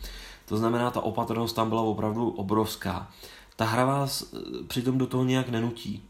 [0.46, 3.10] To znamená, ta opatrnost tam byla opravdu obrovská.
[3.56, 6.02] Ta hra vás eh, přitom do toho nějak nenutí.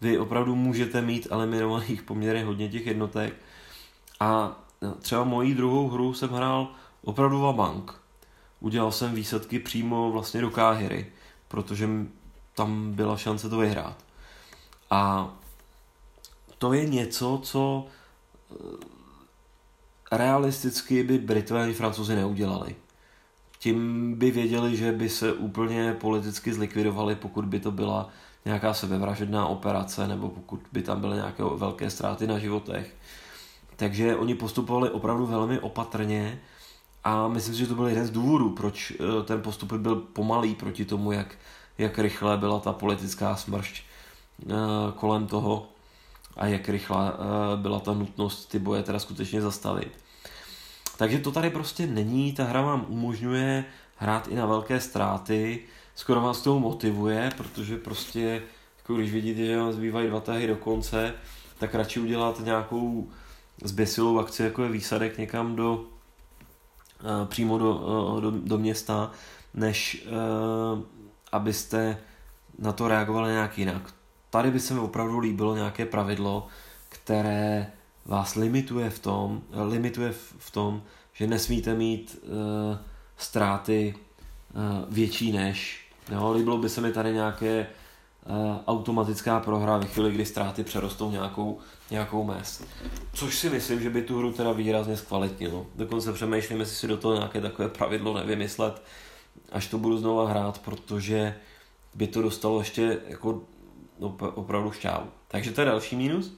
[0.00, 3.34] Vy opravdu můžete mít eliminovaných poměrně hodně těch jednotek
[4.20, 4.65] a eh,
[4.98, 6.68] třeba mojí druhou hru jsem hrál
[7.04, 7.94] opravdu bank.
[8.60, 11.06] Udělal jsem výsledky přímo vlastně do Káhyry,
[11.48, 11.88] protože
[12.54, 14.04] tam byla šance to vyhrát.
[14.90, 15.30] A
[16.58, 17.86] to je něco, co
[18.50, 18.56] eh,
[20.12, 22.76] realisticky by Britové ani Francouzi neudělali
[23.66, 28.08] tím by věděli, že by se úplně politicky zlikvidovali, pokud by to byla
[28.44, 32.94] nějaká sebevražedná operace nebo pokud by tam byly nějaké velké ztráty na životech.
[33.76, 36.40] Takže oni postupovali opravdu velmi opatrně
[37.04, 40.54] a myslím si, že to byl jeden z důvodů, proč eh, ten postup byl pomalý
[40.54, 41.38] proti tomu, jak,
[41.78, 44.54] jak rychle byla ta politická smršť eh,
[44.96, 45.68] kolem toho
[46.36, 49.98] a jak rychle eh, byla ta nutnost ty boje teda skutečně zastavit.
[50.98, 53.64] Takže to tady prostě není, ta hra vám umožňuje
[53.96, 55.60] hrát i na velké ztráty,
[55.94, 58.42] skoro vás toho motivuje, protože prostě,
[58.78, 61.14] jako když vidíte, že vám zbývají dva tahy do konce,
[61.58, 63.08] tak radši udělat nějakou
[63.64, 69.10] zběsilou akci, jako je výsadek někam do, uh, přímo do, uh, do, do města,
[69.54, 70.82] než uh,
[71.32, 71.98] abyste
[72.58, 73.94] na to reagovali nějak jinak.
[74.30, 76.46] Tady by se mi opravdu líbilo nějaké pravidlo,
[76.88, 77.72] které
[78.04, 80.82] vás limituje v tom, limituje v tom,
[81.12, 82.76] že nesmíte mít uh,
[83.16, 85.88] ztráty uh, větší než.
[86.12, 87.66] Jo, líbilo by se mi tady nějaké
[88.26, 88.36] uh,
[88.66, 91.58] automatická prohra ve chvíli, kdy ztráty přerostou nějakou,
[91.90, 92.62] nějakou mez.
[93.12, 95.66] Což si myslím, že by tu hru teda výrazně zkvalitnilo.
[95.74, 98.82] Dokonce přemýšlím, jestli si do toho nějaké takové pravidlo nevymyslet,
[99.52, 101.36] až to budu znova hrát, protože
[101.94, 103.40] by to dostalo ještě jako
[103.98, 105.10] no, opravdu šťávu.
[105.28, 106.32] Takže to je další mínus.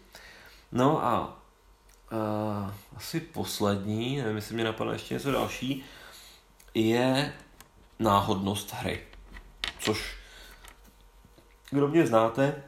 [0.72, 1.42] No a
[2.12, 5.84] uh, asi poslední, nevím, jestli mě napadne ještě něco další,
[6.74, 7.32] je
[7.99, 9.01] náhodnost hry.
[9.80, 10.16] Což,
[11.70, 12.62] kdo mě znáte,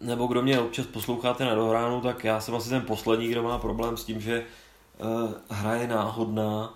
[0.00, 3.58] nebo kdo mě občas posloucháte na dohránu, tak já jsem asi ten poslední, kdo má
[3.58, 4.44] problém s tím, že
[4.98, 6.74] uh, hra je náhodná,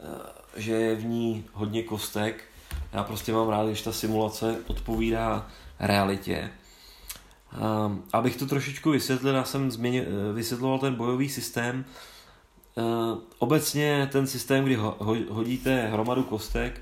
[0.00, 0.08] uh,
[0.56, 2.44] že je v ní hodně kostek.
[2.92, 5.46] Já prostě mám rád, když ta simulace odpovídá
[5.78, 6.50] realitě.
[7.86, 11.84] Um, abych to trošičku vysvětlil, já jsem změnil, eh, vysvětloval ten bojový systém.
[12.74, 16.80] Uh, obecně ten systém, kdy ho, ho, hodíte hromadu kostek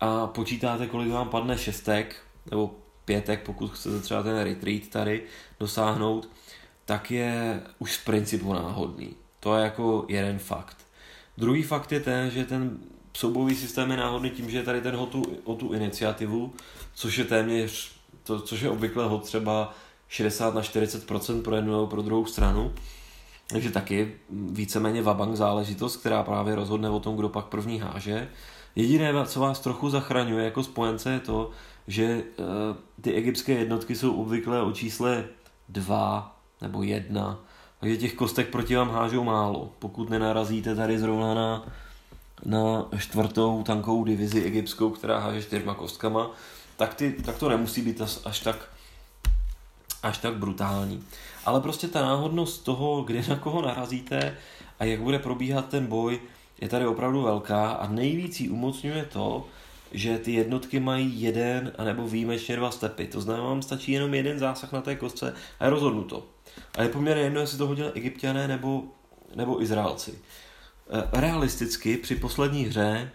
[0.00, 2.16] a počítáte, kolik vám padne šestek,
[2.50, 2.74] nebo
[3.10, 5.22] pětek, pokud chcete třeba ten retreat tady
[5.60, 6.28] dosáhnout,
[6.84, 9.14] tak je už z principu náhodný.
[9.40, 10.76] To je jako jeden fakt.
[11.38, 12.78] Druhý fakt je ten, že ten
[13.16, 16.52] soubojový systém je náhodný tím, že je tady ten o tu, o tu iniciativu,
[16.94, 17.92] což je téměř,
[18.22, 19.74] to, což je obvykle ho třeba
[20.08, 22.72] 60 na 40% pro jednu nebo pro druhou stranu.
[23.46, 28.28] Takže taky víceméně vabank záležitost, která právě rozhodne o tom, kdo pak první háže.
[28.76, 31.50] Jediné, co vás trochu zachraňuje jako spojence, je to,
[31.90, 32.22] že e,
[33.00, 35.24] ty egyptské jednotky jsou obvykle o čísle
[35.68, 37.38] 2 nebo 1,
[37.80, 39.70] takže těch kostek proti vám hážou málo.
[39.78, 41.66] Pokud nenarazíte tady zrovna na,
[42.44, 46.30] na čtvrtou tankovou divizi egyptskou, která háže čtyřma kostkama,
[46.76, 48.68] tak, ty, tak to nemusí být až tak
[50.02, 51.04] až tak brutální.
[51.46, 54.36] Ale prostě ta náhodnost toho, kde na koho narazíte
[54.78, 56.20] a jak bude probíhat ten boj,
[56.60, 59.46] je tady opravdu velká a nejvíc jí umocňuje to,
[59.92, 63.06] že ty jednotky mají jeden anebo výjimečně dva stepy.
[63.06, 66.26] To znamená, vám stačí jenom jeden zásah na té kostce a je rozhodnuto.
[66.78, 68.82] A je poměrně jedno, jestli to hodili egyptiané nebo,
[69.34, 70.18] nebo Izraelci.
[70.90, 73.10] E, realisticky při poslední hře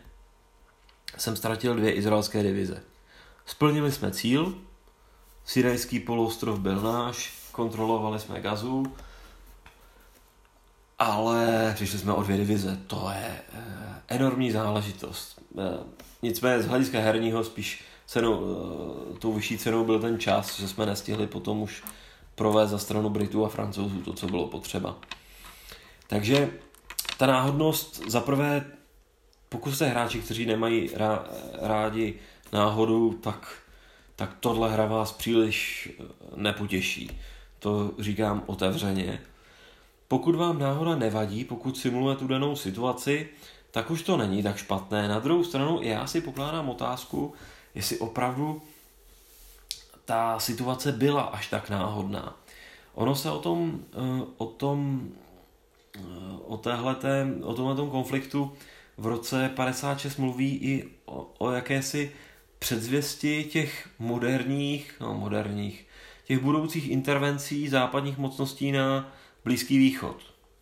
[1.17, 2.83] jsem ztratil dvě izraelské divize.
[3.45, 4.55] Splnili jsme cíl,
[5.45, 8.85] Syrajský poloostrov byl náš, kontrolovali jsme gazu,
[10.99, 12.79] ale přišli jsme o dvě divize.
[12.87, 15.34] To je eh, enormní záležitost.
[15.57, 15.83] Eh,
[16.21, 18.41] nicméně z hlediska herního spíš cenou,
[19.15, 21.83] eh, tou vyšší cenou byl ten čas, že jsme nestihli potom už
[22.35, 24.95] provést za stranu Britů a Francouzů to, co bylo potřeba.
[26.07, 26.49] Takže
[27.17, 28.65] ta náhodnost, za prvé,
[29.49, 30.89] pokud se hráči, kteří nemají
[31.61, 32.13] rádi
[32.53, 33.65] náhodu, tak
[34.15, 36.03] tak tohle hra vás příliš eh,
[36.35, 37.19] nepotěší.
[37.59, 39.21] To říkám otevřeně.
[40.07, 43.29] Pokud vám náhoda nevadí, pokud simuluje tu danou situaci,
[43.75, 45.07] tak už to není tak špatné.
[45.07, 47.33] Na druhou stranu já si pokládám otázku,
[47.75, 48.61] jestli opravdu
[50.05, 52.37] ta situace byla až tak náhodná.
[52.93, 53.79] ono se o tom,
[54.37, 55.09] o tom,
[56.45, 58.53] o téhleté, o tomhle konfliktu
[58.97, 62.11] v roce 56 mluví i o, o jakési
[62.59, 65.87] předzvěsti těch moderních, no moderních,
[66.25, 69.11] těch budoucích intervencí západních mocností na
[69.45, 70.17] Blízký východ,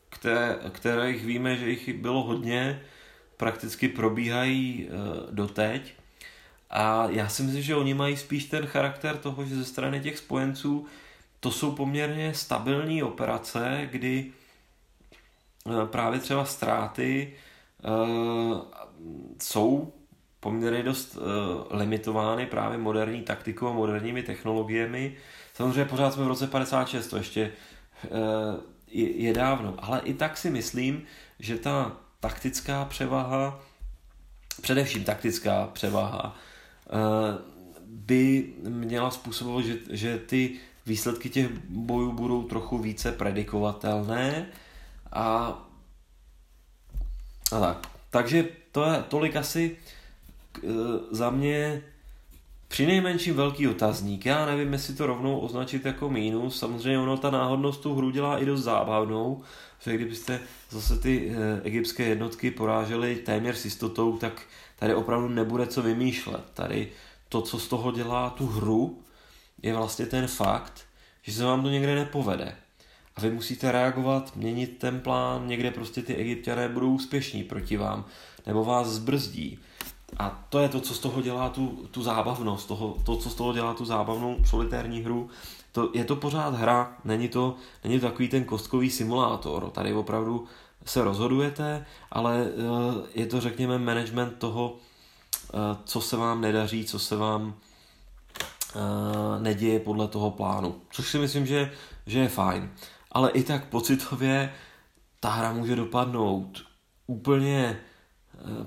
[0.09, 2.81] které, kterých víme, že jich bylo hodně,
[3.43, 4.91] prakticky probíhají e,
[5.31, 5.93] doteď.
[6.69, 10.17] A já si myslím, že oni mají spíš ten charakter toho, že ze strany těch
[10.17, 10.85] spojenců
[11.39, 17.89] to jsou poměrně stabilní operace, kdy e, právě třeba ztráty e,
[19.41, 19.93] jsou
[20.39, 21.17] poměrně dost
[21.71, 25.15] limitovány právě moderní taktikou a moderními technologiemi.
[25.53, 27.51] Samozřejmě pořád jsme v roce 56, to ještě
[28.87, 31.03] je, je dávno, ale i tak si myslím,
[31.39, 33.59] že ta taktická převaha,
[34.61, 36.35] především taktická převaha,
[36.93, 36.99] uh,
[37.87, 44.45] by měla způsobovat, že, že ty výsledky těch bojů budou trochu více predikovatelné
[45.11, 45.59] a,
[47.51, 47.87] a tak.
[48.09, 49.77] Takže to je tolik asi
[50.57, 50.67] Eh,
[51.11, 51.81] za mě
[52.73, 54.25] při nejmenším velký otazník.
[54.25, 56.59] Já nevím, jestli to rovnou označit jako mínus.
[56.59, 59.41] Samozřejmě ono ta náhodnost tu hru dělá i dost zábavnou,
[59.79, 64.41] že kdybyste zase ty e, egyptské jednotky poráželi téměř s jistotou, tak
[64.79, 66.43] tady opravdu nebude co vymýšlet.
[66.53, 66.91] Tady
[67.29, 68.99] to, co z toho dělá tu hru,
[69.63, 70.85] je vlastně ten fakt,
[71.21, 72.55] že se vám to někde nepovede.
[73.15, 78.05] A vy musíte reagovat, měnit ten plán, někde prostě ty egyptiané budou úspěšní proti vám,
[78.45, 79.59] nebo vás zbrzdí.
[80.17, 83.35] A to je to, co z toho dělá tu, tu zábavnost, toho, to, co z
[83.35, 85.29] toho dělá tu zábavnou solitérní hru.
[85.71, 89.69] To, je to pořád hra, není to, není to takový ten kostkový simulátor.
[89.69, 90.45] Tady opravdu
[90.85, 96.99] se rozhodujete, ale uh, je to, řekněme, management toho, uh, co se vám nedaří, co
[96.99, 97.53] se vám uh,
[99.41, 100.75] neděje podle toho plánu.
[100.91, 101.71] Což si myslím, že,
[102.05, 102.71] že je fajn.
[103.11, 104.53] Ale i tak pocitově
[105.19, 106.63] ta hra může dopadnout
[107.07, 107.79] úplně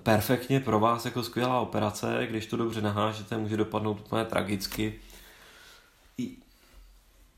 [0.02, 5.00] perfektně pro vás jako skvělá operace, když to dobře nahážete, může dopadnout úplně tragicky.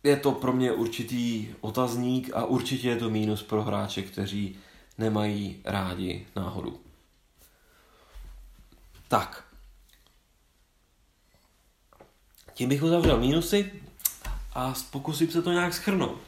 [0.03, 4.59] Je to pro mě určitý otazník a určitě je to mínus pro hráče, kteří
[4.99, 6.81] nemají rádi náhodu.
[9.09, 9.45] Tak.
[12.55, 13.73] Tím bych uzavřel mínusy
[14.55, 16.21] a pokusím se to nějak schrnout.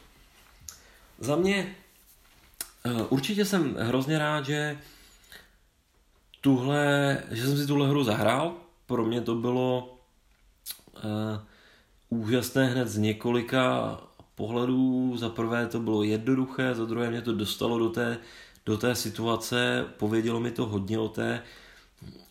[1.19, 1.75] Za mě
[2.85, 4.77] eh, určitě jsem hrozně rád, že
[6.41, 8.53] tuhle, že jsem si tuhle hru zahrál.
[8.85, 9.97] Pro mě to bylo
[11.03, 13.97] uh, úžasné hned z několika
[14.35, 15.17] pohledů.
[15.17, 18.17] Za prvé to bylo jednoduché, za druhé mě to dostalo do té,
[18.65, 21.41] do té situace, povědělo mi to hodně o té,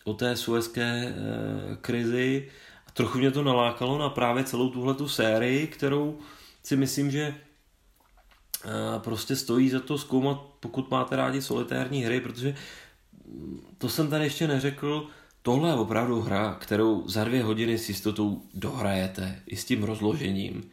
[0.03, 2.49] o té suezké uh, krizi
[2.87, 6.19] a trochu mě to nalákalo na právě celou tuhle tu sérii, kterou
[6.63, 7.35] si myslím, že
[8.65, 12.55] uh, prostě stojí za to zkoumat, pokud máte rádi solitérní hry, protože
[13.77, 15.07] to jsem tady ještě neřekl,
[15.41, 20.63] tohle je opravdu hra, kterou za dvě hodiny s jistotou dohrajete i s tím rozložením.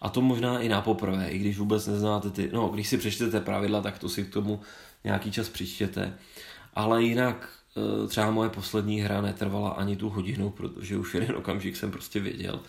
[0.00, 3.40] A to možná i na poprvé, i když vůbec neznáte ty, no když si přečtete
[3.40, 4.60] pravidla, tak to si k tomu
[5.04, 6.14] nějaký čas přičtěte.
[6.74, 11.76] Ale jinak eh, třeba moje poslední hra netrvala ani tu hodinu, protože už jeden okamžik
[11.76, 12.60] jsem prostě věděl,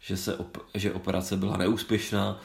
[0.00, 2.40] že, se op- že operace byla neúspěšná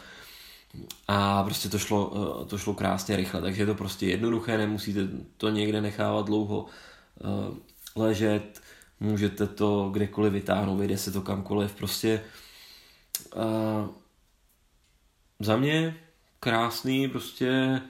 [1.08, 5.08] a prostě to šlo, eh, to šlo krásně rychle, takže je to prostě jednoduché, nemusíte
[5.38, 6.66] to někde nechávat dlouho
[7.22, 7.56] eh,
[7.96, 8.62] ležet,
[9.00, 12.22] můžete to kdekoliv vytáhnout, vyjde se to kamkoliv, prostě
[13.36, 13.90] uh,
[15.40, 15.98] za mě
[16.40, 17.82] krásný, prostě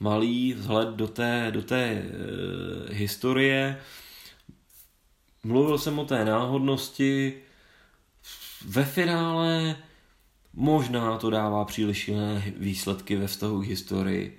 [0.00, 2.02] malý vzhled do té, do té
[2.90, 3.80] historie.
[5.44, 7.42] Mluvil jsem o té náhodnosti.
[8.66, 9.76] Ve finále
[10.56, 14.38] možná to dává příliš jiné výsledky ve vztahu k historii,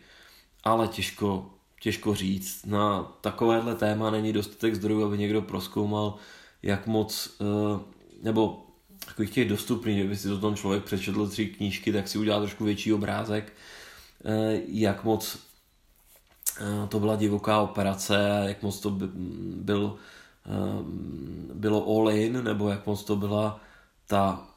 [0.64, 1.50] ale těžko,
[1.82, 2.66] těžko říct.
[2.66, 6.16] Na takovéhle téma není dostatek zdrojů, aby někdo proskoumal,
[6.64, 7.80] jak moc, eh,
[8.24, 8.66] nebo
[9.06, 12.64] takových těch dostupných, kdyby si to tom člověk přečetl tři knížky, tak si udělá trošku
[12.64, 13.54] větší obrázek,
[14.26, 15.38] eh, jak moc
[16.62, 18.90] eh, to byla divoká operace, jak moc to
[19.56, 19.98] byl,
[21.54, 23.60] bylo all in, nebo jak moc to byla
[24.08, 24.55] ta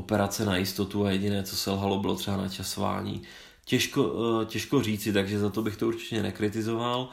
[0.00, 3.22] operace na jistotu a jediné, co selhalo, bylo třeba načasování
[3.64, 4.02] těžko,
[4.42, 7.08] eh, těžko říci, takže za to bych to určitě nekritizoval.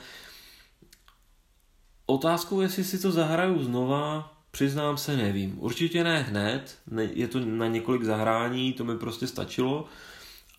[2.05, 5.59] Otázkou, jestli si to zahraju znova, přiznám se, nevím.
[5.59, 9.85] Určitě ne hned, je to na několik zahrání, to mi prostě stačilo,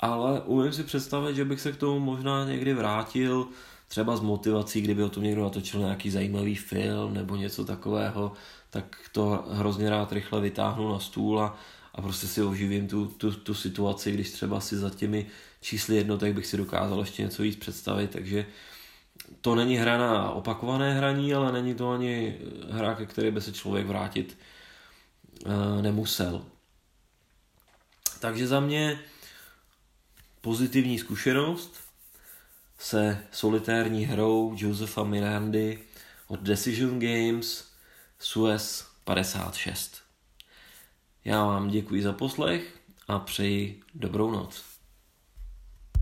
[0.01, 3.49] ale umím si představit, že bych se k tomu možná někdy vrátil,
[3.89, 8.33] třeba s motivací, kdyby o tom někdo natočil nějaký zajímavý film nebo něco takového,
[8.71, 11.57] tak to hrozně rád rychle vytáhnu na stůl a,
[11.95, 15.27] a prostě si oživím tu, tu, tu situaci, když třeba si za těmi
[15.61, 18.47] čísly jednotek bych si dokázal ještě něco víc představit, takže
[19.41, 22.39] to není hra na opakované hraní, ale není to ani
[22.71, 24.39] hra, ke které by se člověk vrátit
[25.47, 26.45] uh, nemusel.
[28.21, 29.01] Takže za mě
[30.41, 31.77] pozitivní zkušenost
[32.79, 35.79] se solitérní hrou Josefa Mirandy
[36.27, 37.69] od Decision Games
[38.19, 39.98] Suez 56.
[41.29, 42.79] Já vám děkuji za poslech
[43.09, 44.68] a přeji dobrou noc.